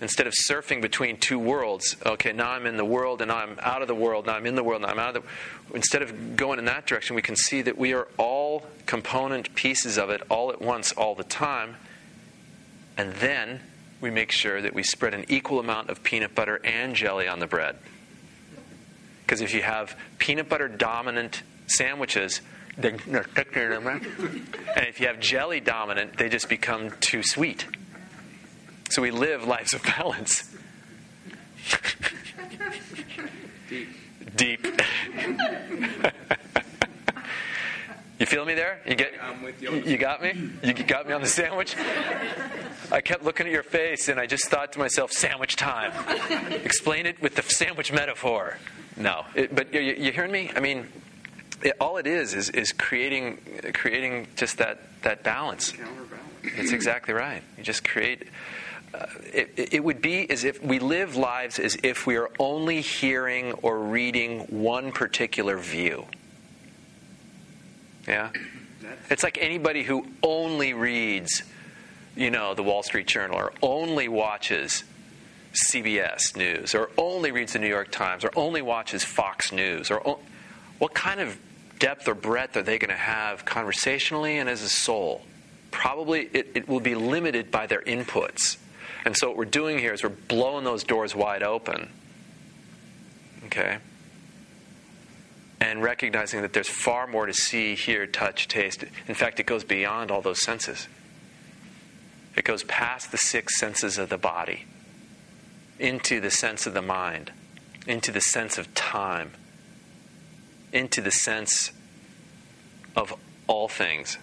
Instead 0.00 0.26
of 0.26 0.34
surfing 0.34 0.82
between 0.82 1.16
two 1.16 1.38
worlds, 1.38 1.96
okay, 2.04 2.32
now 2.32 2.50
I'm 2.50 2.66
in 2.66 2.76
the 2.76 2.84
world 2.84 3.22
and 3.22 3.30
I'm 3.30 3.58
out 3.60 3.80
of 3.80 3.88
the 3.88 3.94
world, 3.94 4.26
now 4.26 4.34
I'm 4.34 4.46
in 4.46 4.54
the 4.54 4.64
world, 4.64 4.82
now 4.82 4.88
I'm 4.88 4.98
out 4.98 5.16
of 5.16 5.22
the 5.22 5.28
Instead 5.74 6.02
of 6.02 6.36
going 6.36 6.58
in 6.58 6.66
that 6.66 6.86
direction, 6.86 7.16
we 7.16 7.22
can 7.22 7.36
see 7.36 7.62
that 7.62 7.78
we 7.78 7.94
are 7.94 8.06
all 8.18 8.66
component 8.86 9.54
pieces 9.54 9.98
of 9.98 10.10
it 10.10 10.22
all 10.28 10.50
at 10.50 10.60
once, 10.60 10.92
all 10.92 11.14
the 11.14 11.24
time. 11.24 11.76
And 12.96 13.12
then 13.14 13.60
we 14.00 14.10
make 14.10 14.30
sure 14.30 14.60
that 14.60 14.74
we 14.74 14.82
spread 14.82 15.14
an 15.14 15.24
equal 15.28 15.58
amount 15.58 15.88
of 15.88 16.02
peanut 16.02 16.34
butter 16.34 16.60
and 16.62 16.94
jelly 16.94 17.26
on 17.26 17.40
the 17.40 17.46
bread. 17.46 17.76
Because 19.22 19.40
if 19.40 19.54
you 19.54 19.62
have 19.62 19.96
peanut 20.18 20.48
butter 20.48 20.68
dominant 20.68 21.42
sandwiches, 21.66 22.40
and 22.76 23.00
if 24.76 25.00
you 25.00 25.06
have 25.06 25.20
jelly 25.20 25.60
dominant, 25.60 26.16
they 26.16 26.28
just 26.28 26.48
become 26.48 26.90
too 27.00 27.22
sweet. 27.22 27.66
So 28.90 29.02
we 29.02 29.10
live 29.10 29.46
lives 29.46 29.74
of 29.74 29.82
balance. 29.82 30.54
Deep. 33.68 33.88
Deep. 34.36 34.66
you 38.18 38.26
feel 38.26 38.44
me 38.44 38.54
there? 38.54 38.80
You 38.86 38.94
get? 38.94 39.12
I'm 39.22 39.42
with 39.42 39.62
you 39.62 39.72
You 39.72 39.96
got 39.96 40.22
me? 40.22 40.50
You 40.62 40.74
got 40.74 41.06
me 41.06 41.14
on 41.14 41.20
the 41.20 41.26
sandwich? 41.26 41.76
I 42.90 43.00
kept 43.00 43.24
looking 43.24 43.46
at 43.46 43.52
your 43.52 43.62
face 43.62 44.08
and 44.08 44.20
I 44.20 44.26
just 44.26 44.46
thought 44.46 44.72
to 44.74 44.78
myself, 44.78 45.12
sandwich 45.12 45.56
time. 45.56 45.92
Explain 46.64 47.06
it 47.06 47.20
with 47.22 47.36
the 47.36 47.42
sandwich 47.42 47.92
metaphor. 47.92 48.58
No, 48.96 49.24
it, 49.34 49.54
but 49.54 49.72
you, 49.72 49.80
you 49.80 50.12
hearing 50.12 50.30
me? 50.30 50.50
I 50.54 50.60
mean, 50.60 50.86
it, 51.64 51.76
all 51.80 51.96
it 51.96 52.06
is 52.06 52.34
is, 52.34 52.50
is 52.50 52.72
creating 52.72 53.38
creating 53.72 54.28
just 54.36 54.58
that, 54.58 54.80
that 55.02 55.24
balance. 55.24 55.72
Counterbalance. 55.72 56.20
It's 56.42 56.72
exactly 56.72 57.14
right. 57.14 57.42
You 57.56 57.64
just 57.64 57.88
create. 57.88 58.28
Uh, 58.92 59.06
it, 59.32 59.52
it 59.56 59.82
would 59.82 60.00
be 60.00 60.30
as 60.30 60.44
if 60.44 60.62
we 60.62 60.78
live 60.78 61.16
lives 61.16 61.58
as 61.58 61.76
if 61.82 62.06
we 62.06 62.16
are 62.16 62.30
only 62.38 62.80
hearing 62.80 63.52
or 63.54 63.78
reading 63.78 64.40
one 64.40 64.92
particular 64.92 65.56
view. 65.56 66.04
Yeah? 68.06 68.30
It's 69.10 69.22
like 69.22 69.38
anybody 69.40 69.82
who 69.82 70.06
only 70.22 70.74
reads, 70.74 71.42
you 72.14 72.30
know, 72.30 72.54
the 72.54 72.62
Wall 72.62 72.82
Street 72.82 73.06
Journal 73.06 73.36
or 73.36 73.52
only 73.62 74.06
watches 74.06 74.84
CBS 75.68 76.36
News 76.36 76.74
or 76.74 76.90
only 76.96 77.32
reads 77.32 77.54
the 77.54 77.58
New 77.58 77.68
York 77.68 77.90
Times 77.90 78.24
or 78.24 78.30
only 78.36 78.62
watches 78.62 79.02
Fox 79.02 79.50
News 79.50 79.90
or 79.90 80.06
o- 80.06 80.20
what 80.78 80.94
kind 80.94 81.20
of 81.20 81.38
depth 81.78 82.08
or 82.08 82.14
breadth 82.14 82.56
are 82.56 82.62
they 82.62 82.78
going 82.78 82.90
to 82.90 82.96
have 82.96 83.44
conversationally 83.44 84.38
and 84.38 84.48
as 84.48 84.62
a 84.62 84.68
soul? 84.68 85.22
Probably 85.70 86.28
it, 86.32 86.48
it 86.54 86.68
will 86.68 86.80
be 86.80 86.94
limited 86.94 87.50
by 87.50 87.66
their 87.66 87.82
inputs. 87.82 88.56
And 89.04 89.16
so 89.16 89.28
what 89.28 89.36
we're 89.36 89.44
doing 89.44 89.78
here 89.78 89.92
is 89.92 90.02
we're 90.02 90.08
blowing 90.08 90.64
those 90.64 90.84
doors 90.84 91.14
wide 91.14 91.42
open. 91.42 91.90
Okay? 93.46 93.78
and 95.64 95.82
recognizing 95.82 96.42
that 96.42 96.52
there's 96.52 96.68
far 96.68 97.06
more 97.06 97.24
to 97.24 97.32
see, 97.32 97.74
hear, 97.74 98.06
touch, 98.06 98.48
taste. 98.48 98.84
In 99.08 99.14
fact, 99.14 99.40
it 99.40 99.46
goes 99.46 99.64
beyond 99.64 100.10
all 100.10 100.20
those 100.20 100.42
senses. 100.42 100.88
It 102.36 102.44
goes 102.44 102.64
past 102.64 103.10
the 103.10 103.16
six 103.16 103.58
senses 103.58 103.96
of 103.96 104.10
the 104.10 104.18
body 104.18 104.66
into 105.78 106.20
the 106.20 106.30
sense 106.30 106.66
of 106.66 106.74
the 106.74 106.82
mind, 106.82 107.32
into 107.86 108.12
the 108.12 108.20
sense 108.20 108.58
of 108.58 108.74
time, 108.74 109.30
into 110.74 111.00
the 111.00 111.10
sense 111.10 111.72
of 112.94 113.14
all 113.46 113.68
things, 113.68 114.18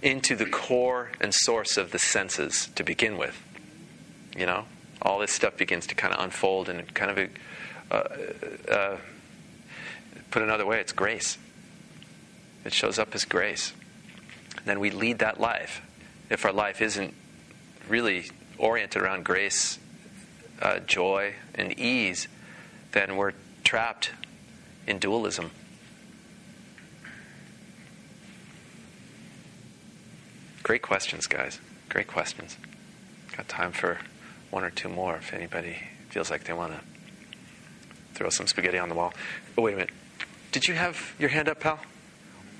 into 0.00 0.36
the 0.36 0.46
core 0.46 1.10
and 1.20 1.34
source 1.34 1.76
of 1.76 1.90
the 1.90 1.98
senses 1.98 2.68
to 2.76 2.84
begin 2.84 3.18
with. 3.18 3.42
You 4.36 4.46
know, 4.46 4.66
all 5.02 5.18
this 5.18 5.32
stuff 5.32 5.56
begins 5.56 5.88
to 5.88 5.96
kind 5.96 6.14
of 6.14 6.22
unfold 6.22 6.68
and 6.68 6.94
kind 6.94 7.10
of 7.18 7.30
uh, 7.90 8.70
uh, 8.70 8.96
Put 10.30 10.42
another 10.42 10.66
way, 10.66 10.80
it's 10.80 10.92
grace. 10.92 11.38
It 12.64 12.72
shows 12.72 12.98
up 12.98 13.14
as 13.14 13.24
grace. 13.24 13.72
Then 14.64 14.78
we 14.78 14.90
lead 14.90 15.20
that 15.20 15.40
life. 15.40 15.80
If 16.28 16.44
our 16.44 16.52
life 16.52 16.82
isn't 16.82 17.14
really 17.88 18.30
oriented 18.58 19.00
around 19.00 19.24
grace, 19.24 19.78
uh, 20.60 20.80
joy, 20.80 21.34
and 21.54 21.78
ease, 21.78 22.28
then 22.92 23.16
we're 23.16 23.32
trapped 23.64 24.10
in 24.86 24.98
dualism. 24.98 25.50
Great 30.68 30.82
questions, 30.82 31.26
guys. 31.26 31.60
Great 31.88 32.08
questions. 32.08 32.58
Got 33.34 33.48
time 33.48 33.72
for 33.72 33.96
one 34.50 34.64
or 34.64 34.68
two 34.68 34.90
more 34.90 35.16
if 35.16 35.32
anybody 35.32 35.78
feels 36.10 36.30
like 36.30 36.44
they 36.44 36.52
want 36.52 36.74
to 36.74 36.80
throw 38.12 38.28
some 38.28 38.46
spaghetti 38.46 38.76
on 38.76 38.90
the 38.90 38.94
wall. 38.94 39.14
Oh, 39.56 39.62
wait 39.62 39.72
a 39.72 39.76
minute. 39.78 39.94
Did 40.52 40.68
you 40.68 40.74
have 40.74 41.14
your 41.18 41.30
hand 41.30 41.48
up, 41.48 41.60
pal? 41.60 41.80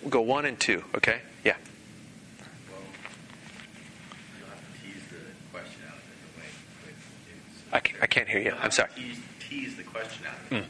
We'll 0.01 0.09
go 0.09 0.23
one 0.23 0.47
and 0.47 0.59
two, 0.59 0.85
okay? 0.95 1.21
Yeah. 1.45 1.57
Well, 2.71 2.81
you'll 4.39 4.49
have 4.49 4.57
to 4.57 4.81
tease 4.83 5.05
the 5.11 5.21
question 5.53 5.83
out 5.87 5.99
of 5.99 6.01
it 6.09 6.17
the 6.25 6.41
way 6.41 6.47
way 6.87 7.85
it's- 7.85 8.01
I 8.01 8.05
I 8.05 8.07
can't 8.07 8.27
hear 8.31 8.41
you. 8.41 8.55
I'm 8.59 8.71
sorry. 8.71 8.89
Tease, 8.97 9.21
tease 9.39 9.77
the 9.77 9.83
question 9.83 10.25
out 10.25 10.33
of 10.33 10.53
it. 10.53 10.65
Mm. 10.65 10.67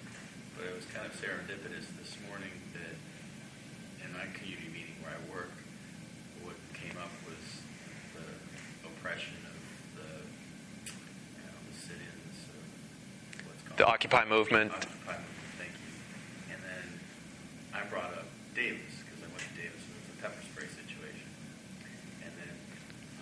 But 0.57 0.66
it 0.66 0.74
was 0.74 0.87
kind 0.87 1.07
of 1.07 1.12
serendipitous 1.14 1.87
this 2.03 2.16
morning 2.29 2.51
that 2.72 2.98
in 4.05 4.12
my 4.12 4.27
community 4.35 4.70
meeting 4.74 4.96
where 5.05 5.12
I 5.12 5.33
work, 5.33 5.53
came 6.83 6.97
up 6.99 7.11
was 7.27 7.62
the 8.14 8.27
oppression 8.88 9.35
of 9.47 9.59
the, 9.99 10.11
you 10.87 11.43
know, 11.45 11.59
the 11.71 11.77
sit-ins 11.77 12.38
called 13.43 13.79
The 13.79 13.87
Occupy 13.87 14.25
movement. 14.29 14.73
Occupy 14.73 15.19
movement, 15.19 15.55
thank 15.59 15.73
you. 15.75 15.91
And 16.55 16.61
then 16.62 16.87
I 17.75 17.85
brought 17.91 18.14
up 18.14 18.27
Davis 18.55 19.03
because 19.03 19.21
I 19.23 19.29
went 19.31 19.43
to 19.43 19.55
Davis 19.59 19.83
and 19.83 19.95
it 19.95 20.03
was 20.07 20.11
a 20.14 20.19
pepper 20.23 20.43
spray 20.47 20.69
situation. 20.71 21.29
And 22.23 22.33
then 22.37 22.55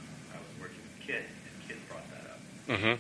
um, 0.00 0.36
I 0.36 0.38
was 0.40 0.52
working 0.60 0.80
with 0.84 0.98
Kit, 1.04 1.24
and 1.24 1.54
Kit 1.68 1.80
brought 1.88 2.06
that 2.12 2.24
up. 2.32 2.40
Mm-hmm. 2.68 2.96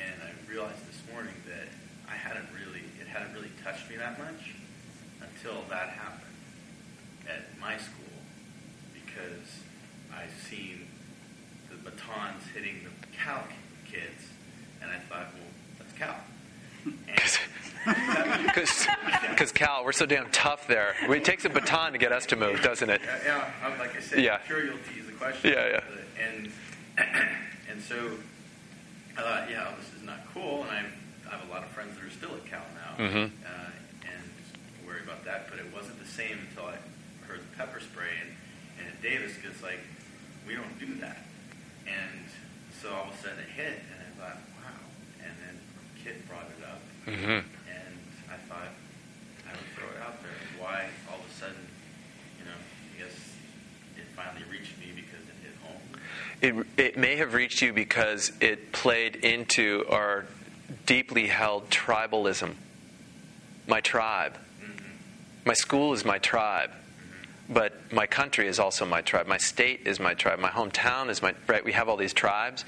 And 0.00 0.16
I 0.22 0.30
realized 0.50 0.82
this 0.86 1.00
morning 1.12 1.36
that 1.46 1.68
I 2.08 2.16
hadn't 2.16 2.48
really, 2.54 2.82
it 3.00 3.06
hadn't 3.06 3.34
really 3.34 3.52
touched 3.62 3.88
me 3.90 3.96
that 3.96 4.18
much 4.18 4.54
until 5.20 5.62
that 5.70 5.90
happened 5.90 6.34
at 7.28 7.58
my 7.60 7.76
school 7.76 8.18
because 8.94 9.62
I've 10.12 10.34
seen 10.48 10.86
hitting 12.54 12.76
the 12.84 13.16
Cal 13.16 13.42
kids, 13.90 14.26
and 14.82 14.90
I 14.90 14.96
thought, 15.08 15.26
well, 15.34 15.44
that's 15.78 15.92
Cal. 15.98 16.16
And 17.86 18.44
Because 19.30 19.52
Cal, 19.52 19.84
we're 19.84 19.92
so 19.92 20.06
damn 20.06 20.30
tough 20.30 20.66
there. 20.66 20.94
It 21.08 21.24
takes 21.24 21.44
a 21.44 21.48
baton 21.48 21.92
to 21.92 21.98
get 21.98 22.12
us 22.12 22.26
to 22.26 22.36
move, 22.36 22.62
doesn't 22.62 22.88
it? 22.90 23.00
Yeah, 23.04 23.18
yeah, 23.24 23.50
I'm- 23.66 23.78
like 23.78 23.96
I 23.96 24.00
said, 24.00 24.20
Yeah. 24.22 24.38
I'm 24.42 24.46
sure 24.48 24.64
you'll 24.64 24.78
tease 24.92 25.06
the 25.06 25.12
question. 25.12 25.52
Yeah, 25.52 25.68
yeah. 25.68 26.26
And 26.26 26.52
and 27.70 27.82
so 27.82 28.10
I 29.16 29.22
thought, 29.22 29.50
yeah, 29.50 29.64
well, 29.64 29.74
this 29.78 29.92
is 30.00 30.02
not 30.06 30.18
cool, 30.34 30.62
and 30.64 30.70
I, 30.70 30.84
I 31.28 31.36
have 31.38 31.48
a 31.48 31.52
lot 31.52 31.62
of 31.62 31.68
friends 31.70 31.96
that 31.96 32.04
are 32.04 32.10
still 32.10 32.34
at 32.36 32.44
Cal 32.46 32.62
now, 32.74 33.04
Mhm. 33.04 33.30
uh, 33.46 33.70
and 34.04 34.22
worry 34.86 35.00
about 35.02 35.24
that. 35.24 35.48
But 35.50 35.58
it 35.60 35.72
wasn't 35.74 35.98
the 36.00 36.08
same 36.10 36.38
until 36.50 36.66
I 36.66 36.76
heard 37.26 37.40
the 37.40 37.56
pepper 37.56 37.80
spray, 37.80 38.12
and, 38.20 38.30
and 38.78 38.88
at 38.88 39.00
Davis, 39.02 39.32
it's 39.44 39.62
like 39.62 39.80
we 40.46 40.54
don't 40.54 40.78
do 40.78 40.94
that, 41.00 41.24
and 41.90 42.24
so 42.80 42.88
all 42.94 43.08
of 43.08 43.14
a 43.14 43.16
sudden 43.22 43.38
it 43.40 43.50
hit, 43.56 43.78
and 43.92 43.98
I 44.00 44.10
thought, 44.20 44.38
wow, 44.62 44.80
and 45.22 45.32
then 45.44 45.58
Kit 46.04 46.26
brought 46.28 46.48
it 46.58 46.64
up, 46.64 46.80
Mm-hmm. 47.06 47.30
and 47.30 47.98
I 48.30 48.36
thought 48.48 48.68
I 49.48 49.52
would 49.52 49.68
throw 49.76 49.88
it 49.88 50.00
out 50.06 50.22
there. 50.22 50.30
Why 50.58 50.86
all 51.08 51.18
of 51.18 51.26
a 51.28 51.34
sudden, 51.34 51.56
you 52.38 52.44
know, 52.44 52.50
I 52.52 53.02
guess 53.02 53.14
it 53.96 54.04
finally 54.14 54.44
reached 54.50 54.78
me 54.78 54.86
because 54.94 55.26
it 55.26 55.34
hit 55.42 55.54
home. 55.64 56.66
It, 56.76 56.80
it 56.92 56.98
may 56.98 57.16
have 57.16 57.34
reached 57.34 57.62
you 57.62 57.72
because 57.72 58.32
it 58.40 58.72
played 58.72 59.16
into 59.16 59.84
our 59.88 60.26
deeply 60.86 61.26
held 61.26 61.68
tribalism. 61.70 62.54
My 63.66 63.80
tribe. 63.80 64.36
My 65.44 65.54
school 65.54 65.92
is 65.94 66.04
my 66.04 66.18
tribe. 66.18 66.70
But 67.50 67.92
my 67.92 68.06
country 68.06 68.46
is 68.46 68.60
also 68.60 68.86
my 68.86 69.02
tribe. 69.02 69.26
My 69.26 69.36
state 69.36 69.80
is 69.84 69.98
my 69.98 70.14
tribe. 70.14 70.38
My 70.38 70.50
hometown 70.50 71.10
is 71.10 71.20
my 71.20 71.34
right. 71.48 71.64
We 71.64 71.72
have 71.72 71.88
all 71.88 71.96
these 71.96 72.12
tribes. 72.12 72.64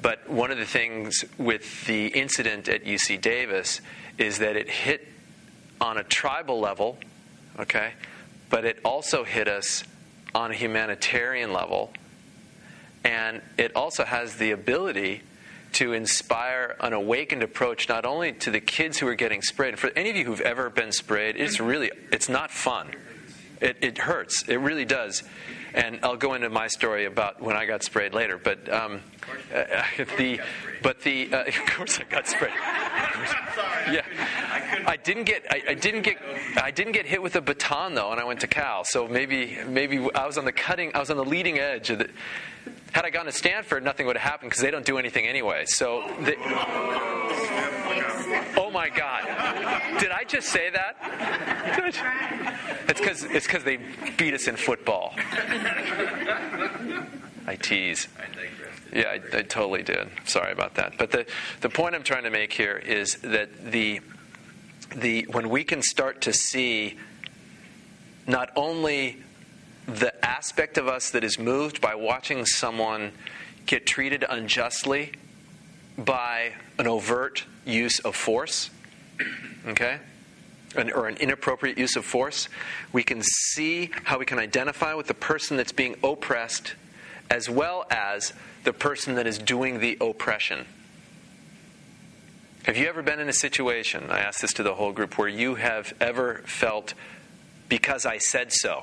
But 0.00 0.30
one 0.30 0.50
of 0.50 0.58
the 0.58 0.66
things 0.66 1.24
with 1.36 1.86
the 1.86 2.06
incident 2.06 2.68
at 2.68 2.84
UC 2.84 3.20
Davis 3.20 3.80
is 4.16 4.38
that 4.38 4.56
it 4.56 4.70
hit 4.70 5.08
on 5.80 5.98
a 5.98 6.04
tribal 6.04 6.60
level, 6.60 6.98
okay? 7.58 7.94
But 8.50 8.64
it 8.64 8.78
also 8.84 9.24
hit 9.24 9.48
us 9.48 9.82
on 10.34 10.50
a 10.50 10.54
humanitarian 10.54 11.52
level. 11.52 11.92
And 13.02 13.42
it 13.58 13.74
also 13.74 14.04
has 14.04 14.36
the 14.36 14.52
ability 14.52 15.22
to 15.72 15.92
inspire 15.92 16.76
an 16.80 16.92
awakened 16.92 17.42
approach 17.42 17.88
not 17.88 18.04
only 18.04 18.32
to 18.32 18.50
the 18.50 18.60
kids 18.60 18.98
who 18.98 19.08
are 19.08 19.14
getting 19.16 19.42
sprayed. 19.42 19.78
For 19.78 19.90
any 19.96 20.10
of 20.10 20.16
you 20.16 20.24
who've 20.24 20.40
ever 20.40 20.70
been 20.70 20.92
sprayed, 20.92 21.36
it's 21.36 21.58
really 21.58 21.90
it's 22.12 22.28
not 22.28 22.50
fun. 22.50 22.92
It, 23.64 23.78
it 23.80 23.98
hurts. 23.98 24.44
It 24.46 24.56
really 24.56 24.84
does. 24.84 25.22
And 25.72 25.98
I'll 26.02 26.16
go 26.16 26.34
into 26.34 26.50
my 26.50 26.68
story 26.68 27.06
about 27.06 27.40
when 27.40 27.56
I 27.56 27.64
got 27.64 27.82
sprayed 27.82 28.12
later. 28.12 28.36
But 28.36 28.70
um, 28.70 29.00
uh, 29.52 29.82
the 30.18 30.38
but 30.82 31.00
the 31.00 31.32
uh, 31.32 31.44
of 31.46 31.66
course 31.66 31.98
I 31.98 32.04
got 32.04 32.28
sprayed. 32.28 32.52
yeah, 33.90 34.04
I 34.86 34.98
didn't 35.02 35.24
get 35.24 35.46
I, 35.50 35.62
I 35.70 35.74
didn't 35.74 36.02
get 36.02 36.18
I 36.58 36.70
didn't 36.70 36.92
get 36.92 37.06
hit 37.06 37.22
with 37.22 37.36
a 37.36 37.40
baton 37.40 37.94
though, 37.94 38.12
and 38.12 38.20
I 38.20 38.24
went 38.24 38.40
to 38.40 38.46
Cal. 38.46 38.84
So 38.84 39.08
maybe 39.08 39.58
maybe 39.66 39.98
I 40.14 40.26
was 40.26 40.36
on 40.36 40.44
the 40.44 40.52
cutting 40.52 40.90
I 40.94 41.00
was 41.00 41.10
on 41.10 41.16
the 41.16 41.24
leading 41.24 41.58
edge 41.58 41.88
of 41.88 42.00
the. 42.00 42.10
Had 42.92 43.06
I 43.06 43.10
gone 43.10 43.24
to 43.24 43.32
Stanford, 43.32 43.82
nothing 43.82 44.06
would 44.06 44.16
have 44.16 44.30
happened 44.30 44.50
because 44.50 44.62
they 44.62 44.70
don't 44.70 44.86
do 44.86 44.98
anything 44.98 45.26
anyway. 45.26 45.64
So, 45.66 46.08
they, 46.20 46.36
oh 48.56 48.70
my 48.72 48.88
God, 48.88 49.24
did 49.98 50.10
I 50.10 50.24
just 50.24 50.48
say 50.48 50.70
that? 50.70 50.96
It's 52.88 53.00
because 53.00 53.24
it's 53.24 53.46
because 53.46 53.64
they 53.64 53.78
beat 54.16 54.34
us 54.34 54.46
in 54.48 54.56
football. 54.56 55.14
I 57.46 57.56
tease. 57.56 58.08
Yeah, 58.92 59.08
I, 59.08 59.38
I 59.38 59.42
totally 59.42 59.82
did. 59.82 60.08
Sorry 60.24 60.52
about 60.52 60.74
that. 60.74 60.96
But 60.98 61.10
the, 61.10 61.26
the 61.60 61.68
point 61.68 61.94
I'm 61.94 62.04
trying 62.04 62.22
to 62.24 62.30
make 62.30 62.52
here 62.52 62.76
is 62.76 63.16
that 63.16 63.72
the, 63.72 64.00
the, 64.94 65.26
when 65.30 65.48
we 65.50 65.64
can 65.64 65.82
start 65.82 66.20
to 66.22 66.32
see 66.32 66.98
not 68.26 68.50
only 68.54 69.18
the 69.86 70.24
aspect 70.24 70.78
of 70.78 70.86
us 70.86 71.10
that 71.10 71.24
is 71.24 71.38
moved 71.38 71.80
by 71.80 71.94
watching 71.94 72.46
someone 72.46 73.12
get 73.66 73.84
treated 73.84 74.24
unjustly 74.28 75.12
by 75.96 76.52
an 76.78 76.86
overt 76.86 77.44
use 77.64 77.98
of 78.00 78.16
force, 78.16 78.70
okay? 79.66 79.98
An, 80.76 80.90
or 80.90 81.06
an 81.06 81.16
inappropriate 81.16 81.78
use 81.78 81.94
of 81.96 82.04
force, 82.04 82.48
we 82.92 83.02
can 83.02 83.22
see 83.22 83.90
how 84.04 84.18
we 84.18 84.26
can 84.26 84.38
identify 84.38 84.94
with 84.94 85.06
the 85.06 85.14
person 85.14 85.56
that's 85.56 85.72
being 85.72 85.96
oppressed 86.02 86.74
as 87.30 87.48
well 87.48 87.86
as 87.90 88.32
the 88.64 88.72
person 88.72 89.14
that 89.14 89.26
is 89.26 89.38
doing 89.38 89.78
the 89.78 89.96
oppression. 90.00 90.66
Have 92.64 92.76
you 92.76 92.86
ever 92.86 93.02
been 93.02 93.20
in 93.20 93.28
a 93.28 93.34
situation, 93.34 94.10
I 94.10 94.20
ask 94.20 94.40
this 94.40 94.54
to 94.54 94.62
the 94.62 94.74
whole 94.74 94.92
group, 94.92 95.18
where 95.18 95.28
you 95.28 95.56
have 95.56 95.92
ever 96.00 96.42
felt, 96.46 96.94
because 97.68 98.06
I 98.06 98.18
said 98.18 98.52
so? 98.52 98.82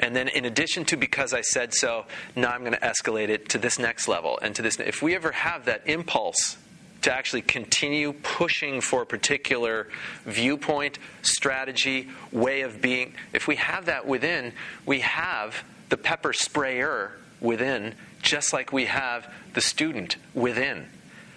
And 0.00 0.16
then, 0.16 0.28
in 0.28 0.46
addition 0.46 0.86
to 0.86 0.96
because 0.96 1.34
I 1.34 1.42
said 1.42 1.74
so, 1.74 2.06
now 2.34 2.50
I'm 2.50 2.60
going 2.60 2.72
to 2.72 2.80
escalate 2.80 3.28
it 3.28 3.50
to 3.50 3.58
this 3.58 3.78
next 3.78 4.08
level 4.08 4.38
and 4.40 4.54
to 4.56 4.62
this. 4.62 4.80
If 4.80 5.02
we 5.02 5.14
ever 5.14 5.30
have 5.30 5.66
that 5.66 5.82
impulse 5.86 6.56
to 7.02 7.12
actually 7.12 7.42
continue 7.42 8.14
pushing 8.14 8.80
for 8.80 9.02
a 9.02 9.06
particular 9.06 9.88
viewpoint, 10.24 10.98
strategy, 11.20 12.08
way 12.32 12.62
of 12.62 12.80
being, 12.80 13.14
if 13.34 13.46
we 13.46 13.56
have 13.56 13.86
that 13.86 14.06
within, 14.06 14.52
we 14.86 15.00
have 15.00 15.64
the 15.90 15.98
pepper 15.98 16.32
sprayer 16.32 17.18
within, 17.38 17.94
just 18.22 18.54
like 18.54 18.72
we 18.72 18.86
have 18.86 19.30
the 19.52 19.60
student 19.60 20.16
within. 20.34 20.86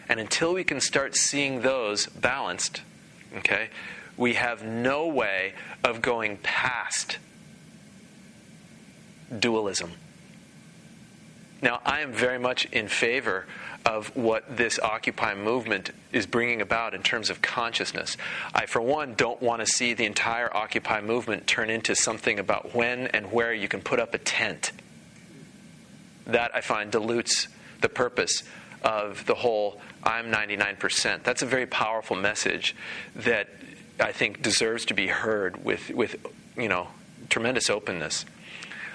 And 0.08 0.22
until 0.22 0.54
we 0.54 0.64
can 0.64 0.80
start 0.80 1.18
seeing 1.18 1.62
those 1.62 2.08
balanced, 2.08 2.82
okay, 3.40 3.70
we 4.16 4.36
have 4.36 4.64
no 4.64 5.08
way 5.08 5.54
of 5.84 6.02
going 6.02 6.38
past 6.38 7.18
dualism. 9.40 9.92
Now, 11.62 11.82
I 11.86 12.02
am 12.02 12.12
very 12.12 12.40
much 12.40 12.66
in 12.66 12.90
favor 12.90 13.46
of 13.86 14.16
what 14.16 14.58
this 14.58 14.80
Occupy 14.80 15.36
movement 15.36 15.92
is 16.12 16.26
bringing 16.26 16.62
about 16.62 16.94
in 16.94 17.04
terms 17.04 17.30
of 17.30 17.42
consciousness. 17.42 18.18
I, 18.54 18.66
for 18.66 18.82
one, 18.82 19.14
don't 19.16 19.42
want 19.42 19.62
to 19.62 19.66
see 19.66 19.94
the 19.94 20.06
entire 20.06 20.56
Occupy 20.56 21.02
movement 21.02 21.48
turn 21.48 21.70
into 21.70 21.96
something 21.96 22.40
about 22.40 22.76
when 22.76 23.08
and 23.08 23.32
where 23.32 23.54
you 23.54 23.68
can 23.68 23.82
put 23.82 24.00
up 24.00 24.14
a 24.14 24.18
tent. 24.18 24.72
That 26.26 26.52
I 26.54 26.62
find 26.62 26.92
dilutes 26.92 27.48
the 27.82 27.90
purpose 27.90 28.44
of 28.82 29.26
the 29.26 29.36
whole 29.36 29.82
I'm 30.04 30.32
99%. 30.32 31.24
That's 31.24 31.42
a 31.42 31.46
very 31.46 31.66
powerful 31.66 32.16
message 32.16 32.76
that 33.16 33.50
I 34.00 34.12
think 34.12 34.42
deserves 34.42 34.86
to 34.86 34.94
be 34.94 35.08
heard 35.08 35.64
with, 35.64 35.90
with 35.92 36.16
you 36.58 36.68
know, 36.68 36.88
tremendous 37.30 37.70
openness. 37.70 38.26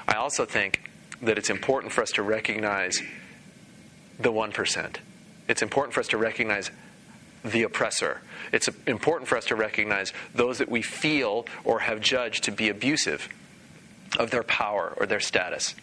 I 0.09 0.15
also 0.15 0.47
think 0.47 0.81
that 1.21 1.37
it's 1.37 1.51
important 1.51 1.93
for 1.93 2.01
us 2.01 2.13
to 2.13 2.23
recognize 2.23 3.03
the 4.19 4.33
1%. 4.33 4.97
It's 5.49 5.63
important 5.63 5.93
for 5.93 6.01
us 6.01 6.09
to 6.09 6.17
recognize 6.17 6.71
the 7.45 7.63
oppressor. 7.63 8.23
It's 8.51 8.69
important 8.87 9.29
for 9.29 9.37
us 9.37 9.45
to 9.47 9.55
recognize 9.55 10.15
those 10.35 10.59
that 10.59 10.71
we 10.71 10.81
feel 10.81 11.47
or 11.63 11.81
have 11.81 12.01
judged 12.01 12.45
to 12.45 12.51
be 12.51 12.71
abusive 12.71 13.29
of 14.19 14.31
their 14.31 14.43
power 14.43 14.95
or 14.97 15.05
their 15.05 15.21
status. 15.21 15.75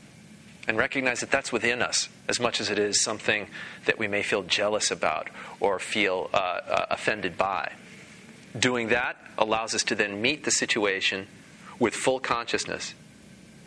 And 0.68 0.76
recognize 0.76 1.20
that 1.20 1.30
that's 1.30 1.52
within 1.52 1.84
us 1.84 2.10
as 2.28 2.40
much 2.40 2.60
as 2.60 2.72
it 2.72 2.80
is 2.80 3.04
something 3.04 3.48
that 3.86 4.00
we 4.00 4.08
may 4.08 4.24
feel 4.24 4.42
jealous 4.42 4.90
about 4.90 5.30
or 5.60 5.78
feel 5.78 6.32
uh, 6.34 6.38
uh, 6.38 6.86
offended 6.90 7.38
by. 7.38 7.72
Doing 8.58 8.88
that 8.88 9.18
allows 9.38 9.76
us 9.76 9.84
to 9.84 9.96
then 9.96 10.20
meet 10.20 10.44
the 10.44 10.52
situation 10.52 11.28
with 11.78 11.94
full 11.94 12.20
consciousness 12.20 12.96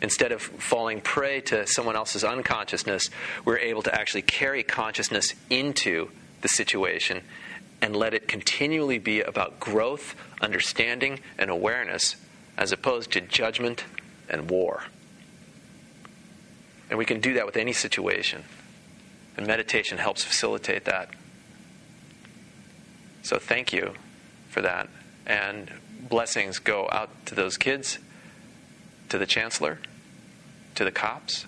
Instead 0.01 0.31
of 0.31 0.41
falling 0.41 1.01
prey 1.01 1.41
to 1.41 1.67
someone 1.67 1.95
else's 1.95 2.23
unconsciousness, 2.23 3.09
we're 3.43 3.57
able 3.57 3.81
to 3.81 3.93
actually 3.93 4.21
carry 4.21 4.63
consciousness 4.63 5.33
into 5.49 6.09
the 6.41 6.47
situation 6.47 7.21
and 7.81 7.95
let 7.95 8.13
it 8.13 8.27
continually 8.27 8.97
be 8.97 9.21
about 9.21 9.59
growth, 9.59 10.15
understanding, 10.41 11.19
and 11.37 11.49
awareness 11.49 12.15
as 12.57 12.71
opposed 12.71 13.11
to 13.11 13.21
judgment 13.21 13.85
and 14.29 14.49
war. 14.49 14.83
And 16.89 16.97
we 16.97 17.05
can 17.05 17.19
do 17.19 17.33
that 17.35 17.45
with 17.45 17.57
any 17.57 17.73
situation. 17.73 18.43
And 19.37 19.47
meditation 19.47 19.97
helps 19.97 20.23
facilitate 20.23 20.85
that. 20.85 21.09
So 23.21 23.37
thank 23.37 23.71
you 23.71 23.93
for 24.49 24.61
that. 24.61 24.89
And 25.25 25.71
blessings 26.09 26.59
go 26.59 26.89
out 26.91 27.25
to 27.27 27.35
those 27.35 27.57
kids, 27.57 27.99
to 29.09 29.17
the 29.17 29.25
chancellor, 29.25 29.79
to 30.79 30.85
the 30.85 30.91
cops, 30.91 31.45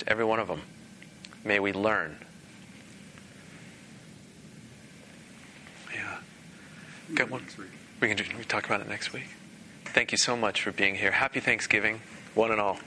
to 0.00 0.08
every 0.08 0.24
one 0.24 0.40
of 0.40 0.48
them. 0.48 0.62
May 1.44 1.60
we 1.60 1.72
learn. 1.72 2.16
Yeah. 5.94 6.18
Got 7.14 7.30
one. 7.30 7.46
We 8.00 8.08
can, 8.08 8.16
we 8.16 8.24
can 8.24 8.44
talk 8.48 8.66
about 8.66 8.80
it 8.80 8.88
next 8.88 9.12
week. 9.12 9.28
Thank 9.84 10.10
you 10.10 10.18
so 10.18 10.36
much 10.36 10.60
for 10.60 10.72
being 10.72 10.96
here. 10.96 11.12
Happy 11.12 11.38
Thanksgiving, 11.38 12.00
one 12.34 12.50
and 12.50 12.60
all. 12.60 12.80